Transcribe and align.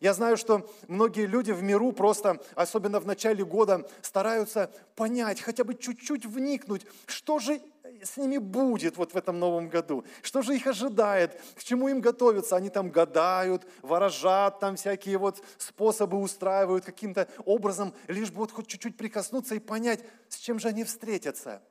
Я 0.00 0.12
знаю, 0.12 0.36
что 0.36 0.68
многие 0.88 1.26
люди 1.26 1.52
в 1.52 1.62
миру 1.62 1.92
просто, 1.92 2.38
особенно 2.54 3.00
в 3.00 3.06
начале 3.06 3.44
года, 3.44 3.88
стараются 4.02 4.70
понять, 4.94 5.40
хотя 5.40 5.64
бы 5.64 5.74
чуть-чуть 5.74 6.26
вникнуть, 6.26 6.86
что 7.06 7.38
же 7.38 7.60
с 8.02 8.18
ними 8.18 8.36
будет 8.36 8.98
вот 8.98 9.14
в 9.14 9.16
этом 9.16 9.38
новом 9.38 9.68
году, 9.68 10.04
что 10.22 10.42
же 10.42 10.54
их 10.54 10.66
ожидает, 10.66 11.40
к 11.54 11.64
чему 11.64 11.88
им 11.88 12.00
готовятся. 12.00 12.56
Они 12.56 12.68
там 12.68 12.90
гадают, 12.90 13.66
ворожат, 13.80 14.60
там 14.60 14.76
всякие 14.76 15.16
вот 15.16 15.42
способы 15.56 16.18
устраивают 16.18 16.84
каким-то 16.84 17.26
образом, 17.46 17.94
лишь 18.06 18.30
бы 18.30 18.38
вот 18.38 18.52
хоть 18.52 18.66
чуть-чуть 18.66 18.98
прикоснуться 18.98 19.54
и 19.54 19.60
понять, 19.60 20.04
с 20.28 20.36
чем 20.36 20.58
же 20.58 20.68
они 20.68 20.84
встретятся. 20.84 21.62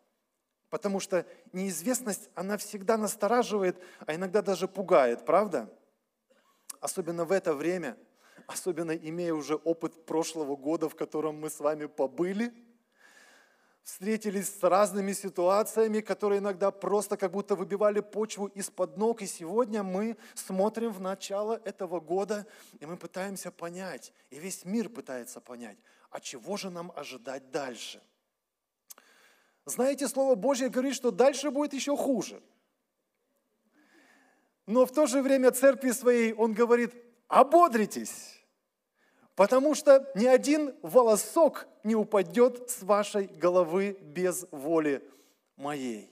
Потому 0.71 0.99
что 0.99 1.27
неизвестность, 1.53 2.29
она 2.33 2.57
всегда 2.57 2.97
настораживает, 2.97 3.79
а 4.07 4.15
иногда 4.15 4.41
даже 4.41 4.67
пугает, 4.67 5.23
правда? 5.25 5.71
Особенно 6.79 7.23
в 7.23 7.31
это 7.31 7.53
время– 7.53 7.97
особенно 8.47 8.91
имея 8.91 9.33
уже 9.33 9.55
опыт 9.55 10.05
прошлого 10.05 10.55
года, 10.55 10.89
в 10.89 10.95
котором 10.95 11.39
мы 11.39 11.49
с 11.49 11.59
вами 11.59 11.85
побыли, 11.85 12.53
встретились 13.83 14.49
с 14.49 14.63
разными 14.63 15.13
ситуациями, 15.13 16.01
которые 16.01 16.39
иногда 16.39 16.71
просто 16.71 17.17
как 17.17 17.31
будто 17.31 17.55
выбивали 17.55 17.99
почву 17.99 18.47
из-под 18.47 18.97
ног. 18.97 19.21
И 19.21 19.27
сегодня 19.27 19.83
мы 19.83 20.17
смотрим 20.33 20.91
в 20.91 20.99
начало 20.99 21.61
этого 21.63 21.99
года, 21.99 22.47
и 22.79 22.85
мы 22.85 22.97
пытаемся 22.97 23.51
понять, 23.51 24.11
и 24.31 24.39
весь 24.39 24.65
мир 24.65 24.89
пытается 24.89 25.39
понять, 25.39 25.77
а 26.09 26.19
чего 26.19 26.57
же 26.57 26.71
нам 26.71 26.91
ожидать 26.95 27.51
дальше. 27.51 28.01
Знаете, 29.65 30.07
Слово 30.07 30.35
Божье 30.35 30.69
говорит, 30.69 30.95
что 30.95 31.11
дальше 31.11 31.51
будет 31.51 31.73
еще 31.73 31.95
хуже. 31.95 32.41
Но 34.65 34.85
в 34.87 34.91
то 34.91 35.05
же 35.05 35.21
время 35.21 35.51
церкви 35.51 35.91
своей 35.91 36.33
он 36.33 36.53
говорит, 36.53 36.93
ободритесь, 37.27 38.35
Потому 39.35 39.75
что 39.75 40.09
ни 40.15 40.25
один 40.25 40.73
волосок 40.81 41.67
не 41.83 41.93
упадет 41.93 42.69
с 42.69 42.81
вашей 42.81 43.27
головы 43.27 43.97
без 44.01 44.47
воли 44.49 45.07
моей. 45.57 46.09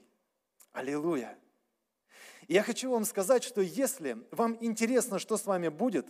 Аллилуйя. 0.74 1.38
И 2.48 2.54
я 2.54 2.64
хочу 2.64 2.92
вам 2.92 3.06
сказать, 3.06 3.44
что 3.44 3.62
если 3.62 4.18
вам 4.32 4.58
интересно, 4.60 5.20
что 5.20 5.38
с 5.38 5.46
вами 5.46 5.70
будет, 5.70 6.08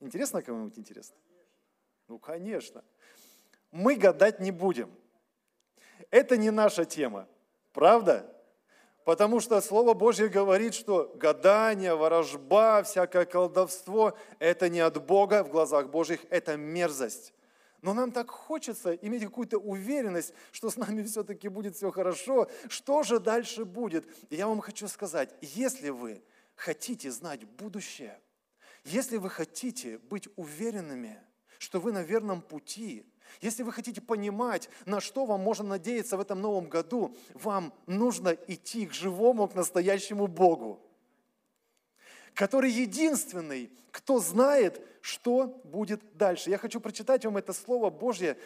интересно 0.00 0.42
кому-нибудь 0.42 0.78
интересно? 0.78 1.16
Ну, 2.08 2.18
конечно. 2.18 2.84
Мы 3.70 3.96
гадать 3.96 4.38
не 4.40 4.50
будем. 4.50 4.94
Это 6.10 6.36
не 6.36 6.50
наша 6.50 6.84
тема, 6.84 7.26
правда? 7.72 8.30
Потому 9.04 9.40
что 9.40 9.60
Слово 9.60 9.92
Божье 9.92 10.28
говорит, 10.28 10.74
что 10.74 11.12
гадание, 11.16 11.94
ворожба, 11.94 12.82
всякое 12.82 13.26
колдовство– 13.26 14.16
это 14.38 14.70
не 14.70 14.80
от 14.80 15.04
Бога 15.04 15.44
в 15.44 15.50
глазах 15.50 15.90
Божьих, 15.90 16.20
это 16.30 16.56
мерзость. 16.56 17.34
Но 17.82 17.92
нам 17.92 18.12
так 18.12 18.30
хочется 18.30 18.94
иметь 18.94 19.24
какую-то 19.24 19.58
уверенность, 19.58 20.32
что 20.52 20.70
с 20.70 20.76
нами 20.76 21.02
все-таки 21.02 21.48
будет 21.48 21.76
все 21.76 21.90
хорошо. 21.90 22.48
Что 22.68 23.02
же 23.02 23.20
дальше 23.20 23.66
будет? 23.66 24.06
И 24.30 24.36
я 24.36 24.46
вам 24.46 24.62
хочу 24.62 24.88
сказать, 24.88 25.34
если 25.42 25.90
вы 25.90 26.22
хотите 26.54 27.10
знать 27.10 27.44
будущее, 27.44 28.18
если 28.84 29.18
вы 29.18 29.28
хотите 29.28 29.98
быть 29.98 30.28
уверенными, 30.36 31.20
что 31.58 31.80
вы 31.80 31.92
на 31.92 32.02
верном 32.02 32.42
пути, 32.42 33.04
если 33.40 33.62
вы 33.62 33.72
хотите 33.72 34.00
понимать, 34.00 34.68
на 34.86 35.00
что 35.00 35.26
вам 35.26 35.40
можно 35.40 35.70
надеяться 35.70 36.16
в 36.16 36.20
этом 36.20 36.40
новом 36.40 36.68
году, 36.68 37.16
вам 37.34 37.72
нужно 37.86 38.30
идти 38.30 38.86
к 38.86 38.92
живому, 38.92 39.48
к 39.48 39.54
настоящему 39.54 40.26
Богу, 40.26 40.80
который 42.34 42.70
единственный, 42.70 43.72
кто 43.90 44.20
знает, 44.20 44.80
что 45.00 45.60
будет 45.64 46.16
дальше. 46.16 46.50
Я 46.50 46.58
хочу 46.58 46.80
прочитать 46.80 47.24
вам 47.24 47.36
это 47.36 47.52
Слово 47.52 47.90
Божье, 47.90 48.38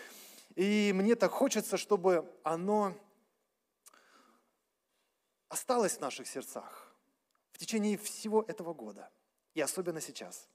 и 0.54 0.92
мне 0.94 1.14
так 1.14 1.30
хочется, 1.30 1.76
чтобы 1.76 2.30
оно 2.42 2.94
осталось 5.48 5.96
в 5.96 6.00
наших 6.00 6.26
сердцах 6.26 6.92
в 7.52 7.58
течение 7.58 7.96
всего 7.96 8.42
этого 8.42 8.74
года, 8.74 9.10
и 9.54 9.60
особенно 9.60 10.00
сейчас. 10.00 10.48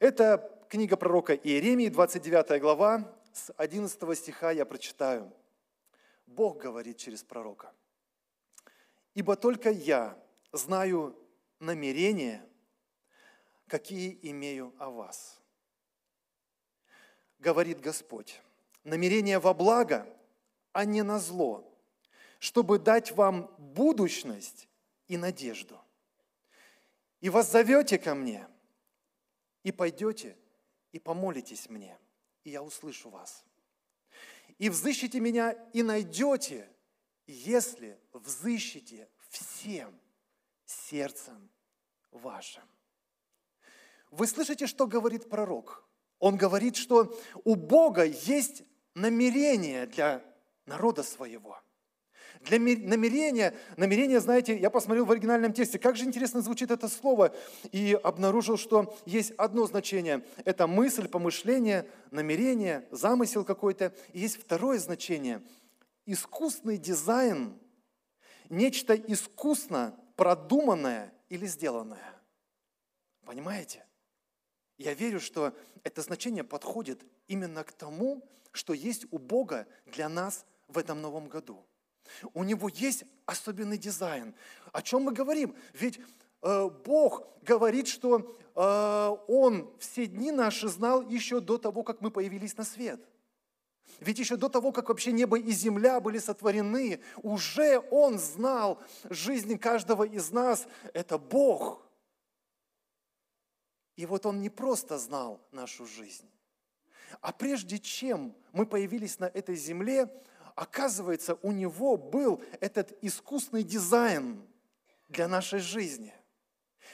Это 0.00 0.50
книга 0.70 0.96
пророка 0.96 1.34
Иеремии, 1.34 1.90
29 1.90 2.58
глава, 2.58 3.14
с 3.34 3.52
11 3.58 4.18
стиха 4.18 4.50
я 4.50 4.64
прочитаю. 4.64 5.30
Бог 6.24 6.56
говорит 6.56 6.96
через 6.96 7.22
пророка. 7.22 7.70
«Ибо 9.12 9.36
только 9.36 9.68
я 9.68 10.18
знаю 10.52 11.14
намерения, 11.58 12.42
какие 13.66 14.18
имею 14.22 14.74
о 14.78 14.88
вас». 14.88 15.38
Говорит 17.38 17.82
Господь, 17.82 18.40
намерение 18.84 19.38
во 19.38 19.52
благо, 19.52 20.06
а 20.72 20.86
не 20.86 21.02
на 21.02 21.18
зло, 21.18 21.70
чтобы 22.38 22.78
дать 22.78 23.12
вам 23.12 23.54
будущность 23.58 24.66
и 25.08 25.18
надежду. 25.18 25.78
И 27.20 27.28
вас 27.28 27.52
зовете 27.52 27.98
ко 27.98 28.14
мне, 28.14 28.48
и 29.62 29.72
пойдете, 29.72 30.36
и 30.92 30.98
помолитесь 30.98 31.68
мне– 31.68 31.98
и 32.44 32.50
я 32.50 32.62
услышу 32.62 33.10
вас. 33.10 33.44
И 34.58 34.68
взыщите 34.68 35.20
меня, 35.20 35.52
и 35.72 35.82
найдете, 35.82 36.68
если 37.26 37.98
взыщите 38.12 39.08
всем 39.28 39.98
сердцем 40.64 41.50
вашим. 42.10 42.64
Вы 44.10 44.26
слышите, 44.26 44.66
что 44.66 44.86
говорит 44.86 45.28
пророк? 45.28 45.84
Он 46.18 46.36
говорит, 46.36 46.76
что 46.76 47.16
у 47.44 47.54
Бога 47.54 48.04
есть 48.04 48.64
намерение 48.94 49.86
для 49.86 50.24
народа 50.66 51.02
своего– 51.02 51.60
для 52.40 52.58
намерения, 52.58 53.54
намерение, 53.76 54.20
знаете, 54.20 54.56
я 54.56 54.70
посмотрел 54.70 55.04
в 55.04 55.10
оригинальном 55.10 55.52
тексте, 55.52 55.78
как 55.78 55.96
же 55.96 56.04
интересно 56.04 56.40
звучит 56.40 56.70
это 56.70 56.88
слово, 56.88 57.34
и 57.72 57.98
обнаружил, 58.02 58.56
что 58.56 58.96
есть 59.06 59.32
одно 59.36 59.66
значение. 59.66 60.24
Это 60.44 60.66
мысль, 60.66 61.08
помышление, 61.08 61.86
намерение, 62.10 62.86
замысел 62.90 63.44
какой-то. 63.44 63.94
И 64.12 64.20
есть 64.20 64.36
второе 64.36 64.78
значение. 64.78 65.42
Искусный 66.06 66.78
дизайн, 66.78 67.58
нечто 68.48 68.94
искусно 68.94 69.98
продуманное 70.16 71.12
или 71.28 71.46
сделанное. 71.46 72.20
Понимаете? 73.24 73.86
Я 74.76 74.94
верю, 74.94 75.20
что 75.20 75.54
это 75.84 76.02
значение 76.02 76.42
подходит 76.42 77.04
именно 77.28 77.64
к 77.64 77.72
тому, 77.72 78.26
что 78.50 78.72
есть 78.72 79.06
у 79.10 79.18
Бога 79.18 79.66
для 79.86 80.08
нас 80.08 80.46
в 80.68 80.78
этом 80.78 81.00
новом 81.00 81.28
году. 81.28 81.64
У 82.34 82.44
него 82.44 82.68
есть 82.68 83.04
особенный 83.26 83.78
дизайн. 83.78 84.34
О 84.72 84.82
чем 84.82 85.02
мы 85.02 85.12
говорим? 85.12 85.54
Ведь 85.72 86.00
э, 86.42 86.70
Бог 86.84 87.26
говорит, 87.42 87.88
что 87.88 88.36
э, 88.54 89.16
Он 89.28 89.70
все 89.78 90.06
дни 90.06 90.30
наши 90.32 90.68
знал 90.68 91.02
еще 91.02 91.40
до 91.40 91.58
того, 91.58 91.82
как 91.82 92.00
мы 92.00 92.10
появились 92.10 92.56
на 92.56 92.64
свет. 92.64 93.00
Ведь 93.98 94.18
еще 94.18 94.36
до 94.36 94.48
того, 94.48 94.72
как 94.72 94.88
вообще 94.88 95.12
небо 95.12 95.38
и 95.38 95.50
земля 95.50 96.00
были 96.00 96.18
сотворены, 96.18 97.02
уже 97.22 97.80
Он 97.90 98.18
знал 98.18 98.80
жизнь 99.08 99.58
каждого 99.58 100.04
из 100.04 100.30
нас. 100.30 100.66
Это 100.94 101.18
Бог. 101.18 101.82
И 103.96 104.06
вот 104.06 104.24
Он 104.24 104.40
не 104.40 104.48
просто 104.48 104.98
знал 104.98 105.40
нашу 105.52 105.84
жизнь, 105.86 106.30
а 107.20 107.32
прежде 107.32 107.78
чем 107.78 108.34
мы 108.52 108.64
появились 108.64 109.18
на 109.18 109.26
этой 109.26 109.56
земле, 109.56 110.08
Оказывается, 110.60 111.38
у 111.40 111.52
него 111.52 111.96
был 111.96 112.42
этот 112.60 112.92
искусный 113.02 113.62
дизайн 113.62 114.46
для 115.08 115.26
нашей 115.26 115.58
жизни. 115.58 116.12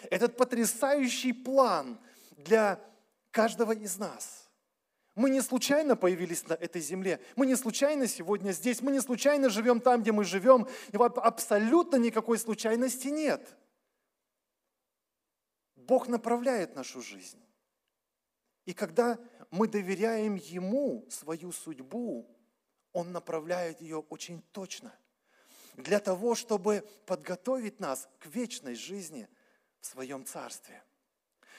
Этот 0.09 0.37
потрясающий 0.37 1.33
план 1.33 1.99
для 2.37 2.79
каждого 3.33 3.73
из 3.73 3.99
нас. 3.99 4.49
Мы 5.17 5.31
не 5.31 5.41
случайно 5.41 5.97
появились 5.97 6.47
на 6.47 6.53
этой 6.53 6.81
земле. 6.81 7.21
Мы 7.35 7.47
не 7.47 7.57
случайно 7.57 8.07
сегодня 8.07 8.53
здесь. 8.53 8.83
Мы 8.83 8.93
не 8.93 9.01
случайно 9.01 9.51
живем 9.51 9.81
там, 9.81 10.01
где 10.01 10.13
мы 10.13 10.23
живем. 10.23 10.69
И 10.93 10.97
абсолютно 10.97 11.97
никакой 11.97 12.39
случайности 12.39 13.09
нет. 13.09 13.57
Бог 15.75 16.07
направляет 16.07 16.77
нашу 16.77 17.03
жизнь. 17.03 17.43
И 18.65 18.73
когда 18.73 19.19
мы 19.51 19.67
доверяем 19.67 20.37
Ему 20.37 21.05
свою 21.11 21.51
судьбу, 21.51 22.36
он 22.97 23.13
направляет 23.13 23.83
ее 23.83 23.99
очень 24.09 24.41
точно 24.53 24.91
для 25.77 26.01
того, 26.01 26.35
чтобы 26.35 26.83
подготовить 27.05 27.79
нас 27.79 28.09
к 28.19 28.25
вечной 28.25 28.75
жизни 28.75 29.29
в 29.83 29.87
своем 29.87 30.25
Царстве. 30.25 30.83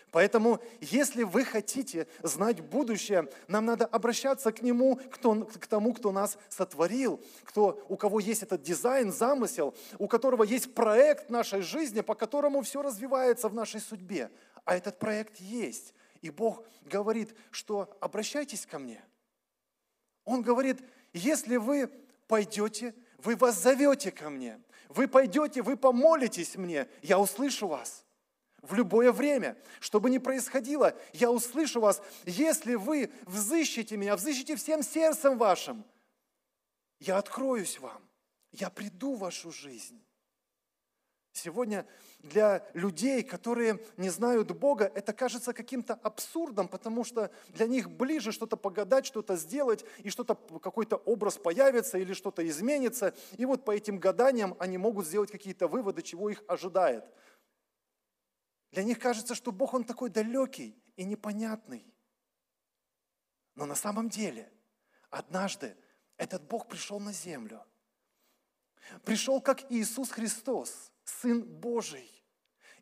Поэтому, 0.09 0.59
если 0.81 1.21
вы 1.21 1.45
хотите 1.45 2.07
знать 2.23 2.61
будущее, 2.61 3.29
нам 3.47 3.65
надо 3.65 3.85
обращаться 3.85 4.51
к 4.51 4.63
Нему, 4.63 4.95
кто, 4.95 5.45
к 5.45 5.67
тому, 5.67 5.93
кто 5.93 6.11
нас 6.11 6.39
сотворил, 6.49 7.23
кто, 7.43 7.85
у 7.87 7.97
кого 7.97 8.19
есть 8.19 8.41
этот 8.41 8.63
дизайн, 8.63 9.13
замысел, 9.13 9.75
у 9.99 10.07
которого 10.07 10.41
есть 10.41 10.73
проект 10.73 11.29
нашей 11.29 11.61
жизни, 11.61 12.01
по 12.01 12.15
которому 12.15 12.63
все 12.63 12.81
развивается 12.81 13.47
в 13.47 13.53
нашей 13.53 13.79
судьбе. 13.79 14.31
А 14.65 14.75
этот 14.75 14.97
проект 14.97 15.37
есть. 15.37 15.93
И 16.21 16.31
Бог 16.31 16.65
говорит, 16.81 17.35
что 17.51 17.95
обращайтесь 18.01 18.65
ко 18.65 18.79
мне. 18.79 19.03
Он 20.25 20.41
говорит, 20.41 20.81
если 21.17 21.57
вы 21.57 21.89
пойдете, 22.27 22.93
вы 23.17 23.35
вас 23.35 23.61
зовете 23.61 24.11
ко 24.11 24.29
мне, 24.29 24.61
вы 24.89 25.07
пойдете, 25.07 25.61
вы 25.61 25.75
помолитесь 25.75 26.55
мне, 26.55 26.87
я 27.01 27.19
услышу 27.19 27.67
вас 27.67 28.05
в 28.61 28.73
любое 28.73 29.11
время. 29.11 29.57
Что 29.79 29.99
бы 29.99 30.09
ни 30.09 30.17
происходило, 30.17 30.95
я 31.13 31.31
услышу 31.31 31.79
вас. 31.79 32.01
Если 32.25 32.75
вы 32.75 33.11
взыщете 33.25 33.97
меня, 33.97 34.15
взыщете 34.15 34.55
всем 34.55 34.83
сердцем 34.83 35.37
вашим, 35.37 35.85
я 36.99 37.17
откроюсь 37.17 37.79
вам, 37.79 38.01
я 38.51 38.69
приду 38.69 39.15
в 39.15 39.19
вашу 39.19 39.51
жизнь. 39.51 40.01
Сегодня 41.37 41.85
для 42.19 42.67
людей, 42.73 43.21
которые 43.21 43.79
не 43.95 44.09
знают 44.09 44.51
Бога, 44.51 44.91
это 44.95 45.13
кажется 45.13 45.53
каким-то 45.53 45.93
абсурдом, 45.93 46.67
потому 46.67 47.03
что 47.03 47.31
для 47.49 47.67
них 47.67 47.91
ближе 47.91 48.31
что-то 48.31 48.57
погадать, 48.57 49.05
что-то 49.05 49.35
сделать, 49.35 49.85
и 49.99 50.09
что-то, 50.09 50.33
какой-то 50.33 50.95
образ 50.95 51.37
появится 51.37 51.99
или 51.99 52.13
что-то 52.13 52.47
изменится. 52.47 53.13
И 53.37 53.45
вот 53.45 53.65
по 53.65 53.71
этим 53.71 53.99
гаданиям 53.99 54.55
они 54.57 54.79
могут 54.79 55.05
сделать 55.05 55.29
какие-то 55.29 55.67
выводы, 55.67 56.01
чего 56.01 56.31
их 56.31 56.43
ожидает. 56.47 57.05
Для 58.71 58.83
них 58.83 58.97
кажется, 58.97 59.35
что 59.35 59.51
Бог, 59.51 59.75
Он 59.75 59.83
такой 59.83 60.09
далекий 60.09 60.75
и 60.95 61.03
непонятный. 61.03 61.85
Но 63.53 63.67
на 63.67 63.75
самом 63.75 64.09
деле, 64.09 64.51
однажды 65.11 65.77
этот 66.17 66.41
Бог 66.47 66.67
пришел 66.67 66.99
на 66.99 67.13
землю. 67.13 67.63
Пришел 69.03 69.39
как 69.39 69.71
Иисус 69.71 70.09
Христос, 70.09 70.91
Сын 71.21 71.43
Божий. 71.43 72.11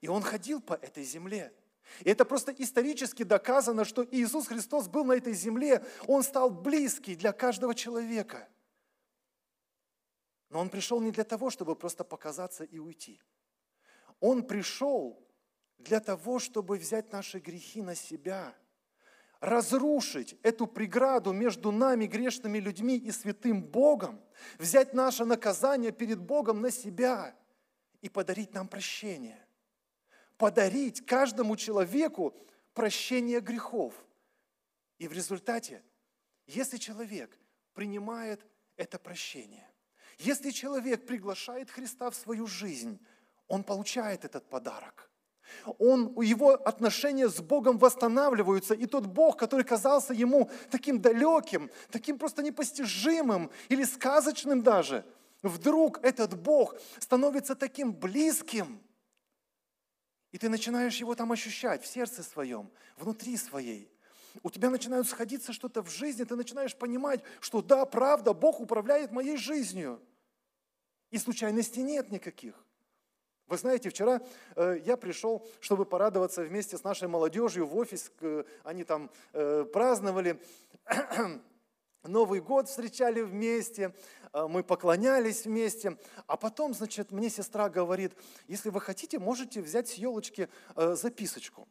И 0.02 0.08
Он 0.08 0.22
ходил 0.22 0.62
по 0.62 0.74
этой 0.74 1.04
земле. 1.04 1.54
И 2.02 2.10
это 2.10 2.26
просто 2.26 2.52
исторически 2.52 3.24
доказано, 3.24 3.86
что 3.86 4.06
Иисус 4.12 4.48
Христос 4.48 4.88
был 4.88 5.06
на 5.06 5.14
этой 5.14 5.34
земле. 5.34 5.84
Он 6.08 6.24
стал 6.24 6.50
близкий 6.50 7.16
для 7.16 7.32
каждого 7.32 7.74
человека. 7.74 8.50
Но 10.50 10.60
Он 10.60 10.70
пришел 10.70 11.00
не 11.02 11.12
для 11.12 11.24
того, 11.24 11.50
чтобы 11.50 11.76
просто 11.76 12.04
показаться 12.04 12.64
и 12.64 12.80
уйти. 12.80 13.22
Он 14.20 14.44
пришел 14.44 15.22
для 15.78 16.00
того, 16.00 16.40
чтобы 16.40 16.78
взять 16.78 17.12
наши 17.12 17.40
грехи 17.40 17.82
на 17.82 17.96
себя, 17.96 18.56
разрушить 19.40 20.38
эту 20.42 20.68
преграду 20.68 21.34
между 21.34 21.72
нами, 21.72 22.06
грешными 22.06 22.58
людьми 22.58 22.98
и 22.98 23.12
святым 23.12 23.62
Богом, 23.62 24.22
взять 24.58 24.94
наше 24.94 25.26
наказание 25.26 25.92
перед 25.92 26.20
Богом 26.20 26.62
на 26.62 26.72
себя 26.72 27.36
и 28.06 28.10
подарить 28.10 28.54
нам 28.54 28.68
прощение. 28.68 29.44
Подарить 30.38 31.04
каждому 31.08 31.56
человеку 31.58 32.36
прощение 32.76 33.40
грехов. 33.40 33.96
И 35.00 35.08
в 35.08 35.14
результате, 35.14 35.82
если 36.46 36.78
человек 36.78 37.36
принимает 37.74 38.46
это 38.78 39.00
прощение, 39.00 39.68
если 40.20 40.52
человек 40.52 41.08
приглашает 41.08 41.72
Христа 41.72 42.12
в 42.12 42.16
свою 42.16 42.46
жизнь, 42.46 43.04
он 43.48 43.64
получает 43.64 44.24
этот 44.24 44.48
подарок– 44.50 45.10
он, 45.78 46.20
его 46.22 46.54
отношения 46.54 47.30
с 47.30 47.40
Богом 47.40 47.78
восстанавливаются, 47.78 48.74
и 48.74 48.88
тот 48.88 49.06
Бог, 49.06 49.38
который 49.38 49.64
казался 49.64 50.12
ему 50.12 50.50
таким 50.72 51.00
далеким, 51.00 51.70
таким 51.92 52.18
просто 52.18 52.42
непостижимым 52.42 53.52
или 53.70 53.84
сказочным 53.84 54.64
даже, 54.64 55.06
вдруг 55.50 56.04
этот 56.04 56.38
Бог 56.40 56.76
становится 57.00 57.56
таким 57.56 57.94
близким, 57.94 58.82
и 60.32 60.38
ты 60.38 60.50
начинаешь 60.50 60.98
его 60.98 61.16
там 61.16 61.32
ощущать 61.32 61.84
в 61.84 61.88
сердце 61.88 62.24
своем, 62.24 62.72
внутри 62.98 63.38
своей. 63.38 63.92
У 64.44 64.50
тебя 64.50 64.70
начинают 64.70 65.08
сходиться 65.08 65.54
что-то 65.54 65.82
в 65.82 65.90
жизни, 65.90 66.26
ты 66.26 66.36
начинаешь 66.36 66.76
понимать, 66.76 67.24
что 67.40 67.62
да, 67.62 67.86
правда, 67.86 68.34
Бог 68.34 68.60
управляет 68.60 69.12
моей 69.12 69.38
жизнью. 69.38 70.02
И 71.12 71.18
случайностей 71.18 71.84
нет 71.84 72.12
никаких. 72.12 72.66
Вы 73.48 73.58
знаете, 73.58 73.90
вчера 73.90 74.22
э, 74.56 74.80
я 74.84 74.98
пришел, 74.98 75.48
чтобы 75.62 75.86
порадоваться 75.86 76.42
вместе 76.42 76.78
с 76.78 76.84
нашей 76.84 77.08
молодежью 77.08 77.68
в 77.68 77.78
офис. 77.78 78.12
Э, 78.22 78.44
они 78.64 78.84
там 78.84 79.12
э, 79.34 79.66
праздновали 79.72 80.42
Новый 82.08 82.42
год, 82.42 82.68
встречали 82.68 83.22
вместе, 83.22 83.94
э, 84.34 84.48
мы 84.48 84.64
поклонялись 84.64 85.46
вместе. 85.46 85.98
А 86.28 86.38
потом, 86.38 86.74
значит, 86.74 87.12
мне 87.12 87.30
сестра 87.30 87.70
говорит, 87.70 88.14
если 88.48 88.70
вы 88.70 88.82
хотите, 88.82 89.20
можете 89.20 89.62
взять 89.62 89.88
с 89.90 89.94
елочки 89.94 90.50
э, 90.76 90.96
записочку. 90.96 91.68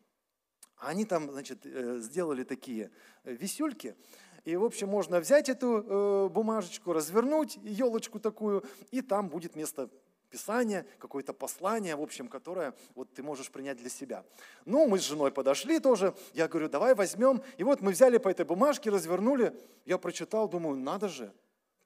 Они 0.76 1.04
там, 1.04 1.30
значит, 1.30 1.64
э, 1.64 2.00
сделали 2.00 2.44
такие 2.44 2.90
висюльки. 3.24 3.96
И, 4.44 4.56
в 4.56 4.64
общем, 4.64 4.88
можно 4.88 5.20
взять 5.20 5.48
эту 5.48 6.28
бумажечку, 6.30 6.92
развернуть, 6.92 7.58
елочку 7.62 8.20
такую, 8.20 8.62
и 8.90 9.00
там 9.00 9.30
будет 9.30 9.56
место 9.56 9.88
Писание, 10.34 10.84
какое-то 10.98 11.32
послание, 11.32 11.94
в 11.94 12.02
общем, 12.02 12.26
которое 12.26 12.74
вот 12.96 13.14
ты 13.14 13.22
можешь 13.22 13.52
принять 13.52 13.76
для 13.76 13.88
себя. 13.88 14.24
Ну, 14.64 14.88
мы 14.88 14.98
с 14.98 15.02
женой 15.02 15.30
подошли 15.30 15.78
тоже, 15.78 16.12
я 16.32 16.48
говорю, 16.48 16.68
давай 16.68 16.96
возьмем. 16.96 17.40
И 17.56 17.62
вот 17.62 17.80
мы 17.80 17.92
взяли 17.92 18.18
по 18.18 18.28
этой 18.28 18.44
бумажке, 18.44 18.90
развернули, 18.90 19.56
я 19.84 19.96
прочитал, 19.96 20.48
думаю, 20.48 20.74
надо 20.74 21.08
же, 21.08 21.32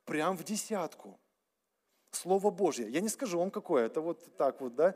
прям 0.07 0.35
в 0.35 0.45
десятку. 0.45 1.21
Слово 2.11 2.51
Божье. 2.51 2.89
Я 2.89 3.03
не 3.03 3.11
скажу 3.11 3.39
вам 3.39 3.51
какое, 3.51 3.85
это 3.85 4.01
вот 4.01 4.35
так 4.39 4.63
вот, 4.63 4.75
да. 4.75 4.95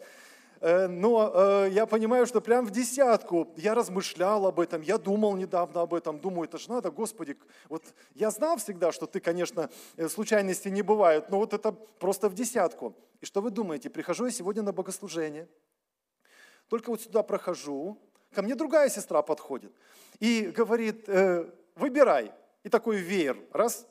Э, 0.62 0.87
но 0.87 1.32
э, 1.35 1.70
я 1.73 1.87
понимаю, 1.87 2.25
что 2.25 2.41
прям 2.41 2.64
в 2.64 2.70
десятку. 2.70 3.49
Я 3.56 3.75
размышлял 3.75 4.47
об 4.47 4.61
этом, 4.61 4.81
я 4.81 4.97
думал 4.97 5.35
недавно 5.35 5.81
об 5.81 5.93
этом, 5.93 6.20
думаю, 6.20 6.44
это 6.44 6.56
же 6.56 6.70
надо, 6.70 6.93
Господи, 6.93 7.37
вот 7.69 7.82
я 8.14 8.31
знал 8.31 8.59
всегда, 8.59 8.93
что 8.93 9.06
ты, 9.06 9.19
конечно, 9.19 9.70
э, 9.97 10.09
случайности 10.09 10.69
не 10.69 10.82
бывают, 10.82 11.31
но 11.31 11.38
вот 11.38 11.53
это 11.53 11.73
просто 11.73 12.29
в 12.29 12.35
десятку. 12.35 12.94
И 13.20 13.26
что 13.26 13.41
вы 13.41 13.50
думаете, 13.50 13.91
прихожу 13.91 14.26
я 14.26 14.31
сегодня 14.31 14.62
на 14.62 14.73
богослужение, 14.73 15.49
только 16.69 16.91
вот 16.91 17.03
сюда 17.03 17.25
прохожу, 17.25 17.99
ко 18.32 18.41
мне 18.41 18.55
другая 18.55 18.88
сестра 18.88 19.20
подходит 19.23 19.73
и 20.20 20.53
говорит, 20.56 21.09
выбирай, 21.75 22.32
и 22.62 22.69
такой 22.69 22.97
веер, 22.99 23.37
раз, 23.53 23.87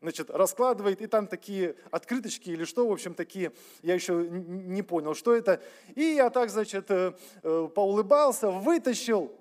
значит, 0.00 0.30
раскладывает, 0.30 1.00
и 1.00 1.06
там 1.06 1.26
такие 1.26 1.76
открыточки 1.90 2.50
или 2.50 2.64
что, 2.64 2.86
в 2.86 2.92
общем, 2.92 3.14
такие, 3.14 3.52
я 3.82 3.94
еще 3.94 4.26
не 4.30 4.82
понял, 4.82 5.14
что 5.14 5.34
это. 5.34 5.60
И 5.94 6.02
я 6.02 6.30
так, 6.30 6.50
значит, 6.50 6.90
э, 6.90 7.12
э, 7.42 7.68
поулыбался, 7.74 8.50
вытащил, 8.50 9.32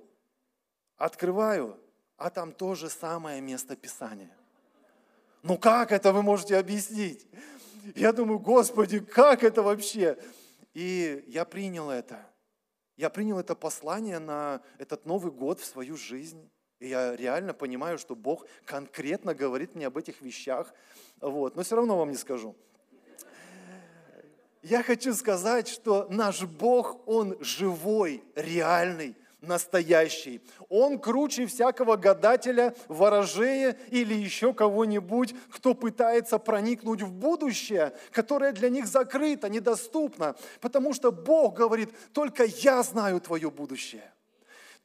открываю, 0.97 1.77
а 2.17 2.29
там 2.29 2.51
то 2.51 2.75
же 2.75 2.89
самое 2.89 3.41
место 3.41 3.75
Писания. 3.75 4.35
Ну 5.43 5.57
как 5.57 5.91
это 5.91 6.11
вы 6.11 6.23
можете 6.23 6.57
объяснить? 6.57 7.27
Я 7.95 8.13
думаю, 8.13 8.39
Господи, 8.39 8.99
как 8.99 9.43
это 9.43 9.61
вообще? 9.61 10.17
И 10.73 11.23
я 11.27 11.45
принял 11.45 11.89
это. 11.89 12.25
Я 12.97 13.09
принял 13.09 13.37
это 13.37 13.55
послание 13.55 14.19
на 14.19 14.61
этот 14.79 15.05
Новый 15.05 15.31
год 15.31 15.59
в 15.59 15.65
свою 15.65 15.97
жизнь. 15.97 16.49
И 16.79 16.89
я 16.89 17.15
реально 17.15 17.53
понимаю, 17.53 17.97
что 17.97 18.15
Бог 18.15 18.45
конкретно 18.65 19.33
говорит 19.33 19.75
мне 19.75 19.87
об 19.87 19.97
этих 19.97 20.21
вещах. 20.21 20.73
Вот. 21.21 21.55
Но 21.55 21.63
все 21.63 21.75
равно 21.75 21.97
вам 21.97 22.11
не 22.11 22.17
скажу. 22.17 22.55
Я 24.61 24.81
хочу 24.81 25.13
сказать, 25.13 25.67
что 25.67 26.07
наш 26.09 26.43
Бог, 26.43 27.07
Он 27.07 27.37
живой, 27.39 28.23
реальный, 28.35 29.15
настоящий. 29.41 30.41
Он 30.69 30.99
круче 30.99 31.45
всякого 31.45 31.95
гадателя, 31.97 32.75
ворожея 32.87 33.77
или 33.89 34.13
еще 34.13 34.53
кого-нибудь, 34.53 35.35
кто 35.51 35.75
пытается 35.75 36.39
проникнуть 36.39 37.03
в 37.03 37.11
будущее, 37.11 37.93
которое 38.11 38.51
для 38.51 38.69
них 38.69 38.87
закрыто, 38.87 39.49
недоступно. 39.49 40.35
Потому 40.61 40.93
что 40.93 41.11
Бог 41.11 41.55
говорит, 41.55 41.91
только 42.11 42.45
я 42.45 42.81
знаю 42.83 43.21
твое 43.21 43.51
будущее. 43.51 44.11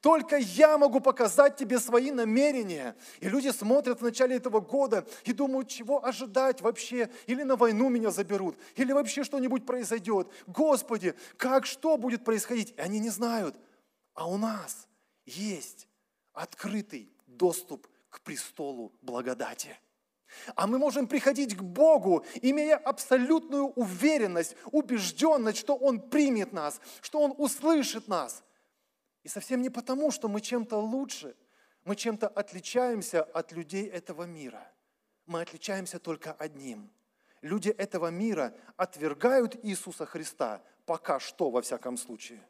Только 0.00 0.37
я 0.38 0.78
могу 0.78 1.00
показать 1.00 1.57
тебе 1.57 1.78
свои 1.78 2.11
намерения. 2.11 2.97
И 3.21 3.28
люди 3.28 3.49
смотрят 3.49 4.00
в 4.00 4.04
начале 4.04 4.37
этого 4.37 4.61
года 4.61 5.07
и 5.25 5.33
думают, 5.33 5.69
чего 5.69 6.04
ожидать 6.04 6.62
вообще. 6.62 7.11
Или 7.26 7.42
на 7.42 7.57
войну 7.57 7.90
меня 7.90 8.11
заберут, 8.11 8.57
или 8.76 8.92
вообще 8.92 9.25
что-нибудь 9.25 9.66
произойдет. 9.66 10.28
Господи, 10.47 11.14
как 11.37 11.66
что 11.66 11.99
будет 11.99 12.25
происходить? 12.25 12.73
И 12.76 12.80
они 12.80 12.99
не 12.99 13.11
знают. 13.11 13.57
А 14.14 14.26
у 14.26 14.38
нас 14.38 14.88
есть 15.26 15.87
открытый 16.33 17.12
доступ 17.26 17.87
к 18.09 18.23
престолу 18.23 18.92
благодати. 19.02 19.78
А 20.54 20.66
мы 20.66 20.78
можем 20.78 21.09
приходить 21.09 21.57
к 21.57 21.61
Богу, 21.61 22.25
имея 22.40 22.76
абсолютную 22.76 23.66
уверенность, 23.66 24.57
убежденность, 24.71 25.59
что 25.59 25.75
Он 25.75 26.00
примет 26.00 26.52
нас, 26.52 26.80
что 27.02 27.21
Он 27.21 27.35
услышит 27.37 28.09
нас– 28.09 28.42
и 29.22 29.28
совсем 29.28 29.62
не 29.62 29.70
потому, 29.70 30.10
что 30.10 30.28
мы 30.28 30.40
чем-то 30.40 30.76
лучше, 30.78 31.36
мы 31.84 31.96
чем-то 31.96 32.28
отличаемся 32.28 33.22
от 33.22 33.52
людей 33.52 33.86
этого 33.86 34.24
мира. 34.24 34.70
Мы 35.26 35.40
отличаемся 35.40 35.98
только 35.98 36.32
одним. 36.32 36.90
Люди 37.42 37.70
этого 37.70 38.08
мира 38.08 38.54
отвергают 38.76 39.56
Иисуса 39.64 40.04
Христа, 40.04 40.62
пока 40.84 41.18
что, 41.20 41.50
во 41.50 41.62
всяком 41.62 41.96
случае. 41.96 42.46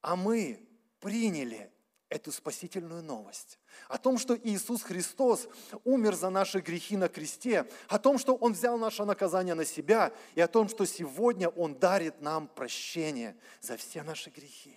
А 0.00 0.16
мы 0.16 0.66
приняли 1.00 1.70
эту 2.08 2.32
спасительную 2.32 3.02
новость. 3.02 3.58
О 3.88 3.96
том, 3.96 4.18
что 4.18 4.36
Иисус 4.36 4.82
Христос 4.82 5.48
умер 5.84 6.16
за 6.16 6.28
наши 6.28 6.58
грехи 6.60 6.96
на 6.96 7.08
кресте, 7.08 7.66
о 7.88 7.98
том, 7.98 8.18
что 8.18 8.34
Он 8.34 8.52
взял 8.52 8.76
наше 8.78 9.04
наказание 9.04 9.54
на 9.54 9.64
себя, 9.64 10.12
и 10.34 10.40
о 10.40 10.48
том, 10.48 10.68
что 10.68 10.84
сегодня 10.86 11.48
Он 11.48 11.74
дарит 11.76 12.20
нам 12.20 12.48
прощение 12.48 13.36
за 13.60 13.76
все 13.76 14.02
наши 14.02 14.30
грехи. 14.30 14.76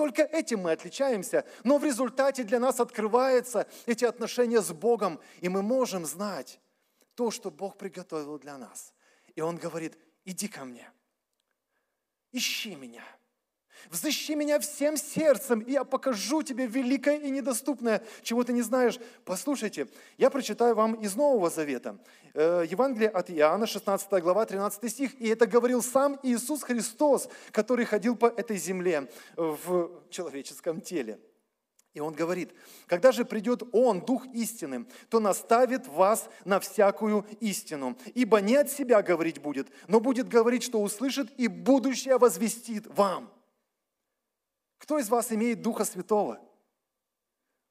Только 0.00 0.22
этим 0.22 0.60
мы 0.60 0.72
отличаемся, 0.72 1.44
но 1.62 1.76
в 1.76 1.84
результате 1.84 2.42
для 2.42 2.58
нас 2.58 2.80
открываются 2.80 3.66
эти 3.84 4.06
отношения 4.06 4.62
с 4.62 4.72
Богом, 4.72 5.20
и 5.42 5.50
мы 5.50 5.60
можем 5.60 6.06
знать 6.06 6.58
то, 7.14 7.30
что 7.30 7.50
Бог 7.50 7.76
приготовил 7.76 8.38
для 8.38 8.56
нас. 8.56 8.94
И 9.34 9.42
Он 9.42 9.58
говорит, 9.58 9.98
иди 10.24 10.48
ко 10.48 10.64
мне, 10.64 10.90
ищи 12.32 12.76
меня– 12.76 13.04
Взыщи 13.88 14.34
меня 14.34 14.58
всем 14.60 14.96
сердцем, 14.96 15.60
и 15.60 15.72
я 15.72 15.84
покажу 15.84 16.42
тебе 16.42 16.66
великое 16.66 17.18
и 17.18 17.30
недоступное, 17.30 18.02
чего 18.22 18.44
ты 18.44 18.52
не 18.52 18.62
знаешь. 18.62 18.98
Послушайте, 19.24 19.88
я 20.18 20.30
прочитаю 20.30 20.74
вам 20.74 20.94
из 20.94 21.16
Нового 21.16 21.50
Завета. 21.50 21.98
Э, 22.34 22.64
Евангелие 22.68 23.08
от 23.08 23.30
Иоанна, 23.30 23.66
16 23.66 24.22
глава, 24.22 24.44
13 24.46 24.90
стих. 24.90 25.20
И 25.20 25.28
это 25.28 25.46
говорил 25.46 25.82
сам 25.82 26.18
Иисус 26.22 26.62
Христос, 26.62 27.28
который 27.52 27.84
ходил 27.84 28.16
по 28.16 28.26
этой 28.26 28.56
земле 28.56 29.08
в 29.36 29.90
человеческом 30.10 30.80
теле. 30.80 31.18
И 31.92 31.98
он 31.98 32.14
говорит, 32.14 32.54
когда 32.86 33.10
же 33.10 33.24
придет 33.24 33.62
Он, 33.72 34.00
Дух 34.00 34.26
истины, 34.32 34.86
то 35.08 35.18
наставит 35.18 35.88
вас 35.88 36.28
на 36.44 36.60
всякую 36.60 37.26
истину. 37.40 37.96
Ибо 38.14 38.40
не 38.40 38.56
от 38.56 38.70
себя 38.70 39.02
говорить 39.02 39.40
будет, 39.40 39.68
но 39.88 39.98
будет 39.98 40.28
говорить, 40.28 40.62
что 40.62 40.80
услышит, 40.80 41.32
и 41.36 41.48
будущее 41.48 42.18
возвестит 42.18 42.86
вам. 42.86 43.32
Кто 44.80 44.98
из 44.98 45.08
вас 45.10 45.30
имеет 45.30 45.60
Духа 45.60 45.84
Святого? 45.84 46.40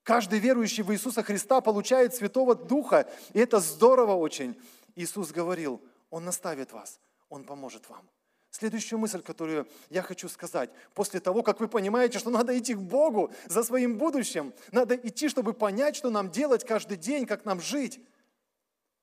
Каждый 0.03 0.39
верующий 0.39 0.83
в 0.83 0.93
Иисуса 0.93 1.23
Христа 1.23 1.59
получает 1.59 2.15
Святого 2.15 2.55
Духа, 2.55 3.09
и 3.33 3.39
это 3.39 3.59
здорово 3.59 4.13
очень. 4.13 4.59
Иисус 4.95 5.31
говорил, 5.31 5.81
Он 6.11 6.23
наставит 6.23 6.71
вас, 6.71 6.99
Он 7.27 7.43
поможет 7.43 7.89
вам. 7.89 8.07
Следующую 8.51 8.99
мысль, 8.99 9.21
которую 9.21 9.67
я 9.89 10.01
хочу 10.01 10.29
сказать, 10.29 10.69
после 10.93 11.19
того, 11.19 11.43
как 11.43 11.59
вы 11.59 11.67
понимаете, 11.67 12.19
что 12.19 12.29
надо 12.29 12.57
идти 12.57 12.75
к 12.75 12.79
Богу 12.79 13.31
за 13.47 13.63
своим 13.63 13.97
будущим, 13.97 14.53
надо 14.71 14.95
идти, 14.95 15.29
чтобы 15.29 15.53
понять, 15.53 15.95
что 15.95 16.09
нам 16.09 16.29
делать 16.29 16.63
каждый 16.63 16.97
день, 16.97 17.25
как 17.25 17.43
нам 17.43 17.59
жить. 17.59 17.99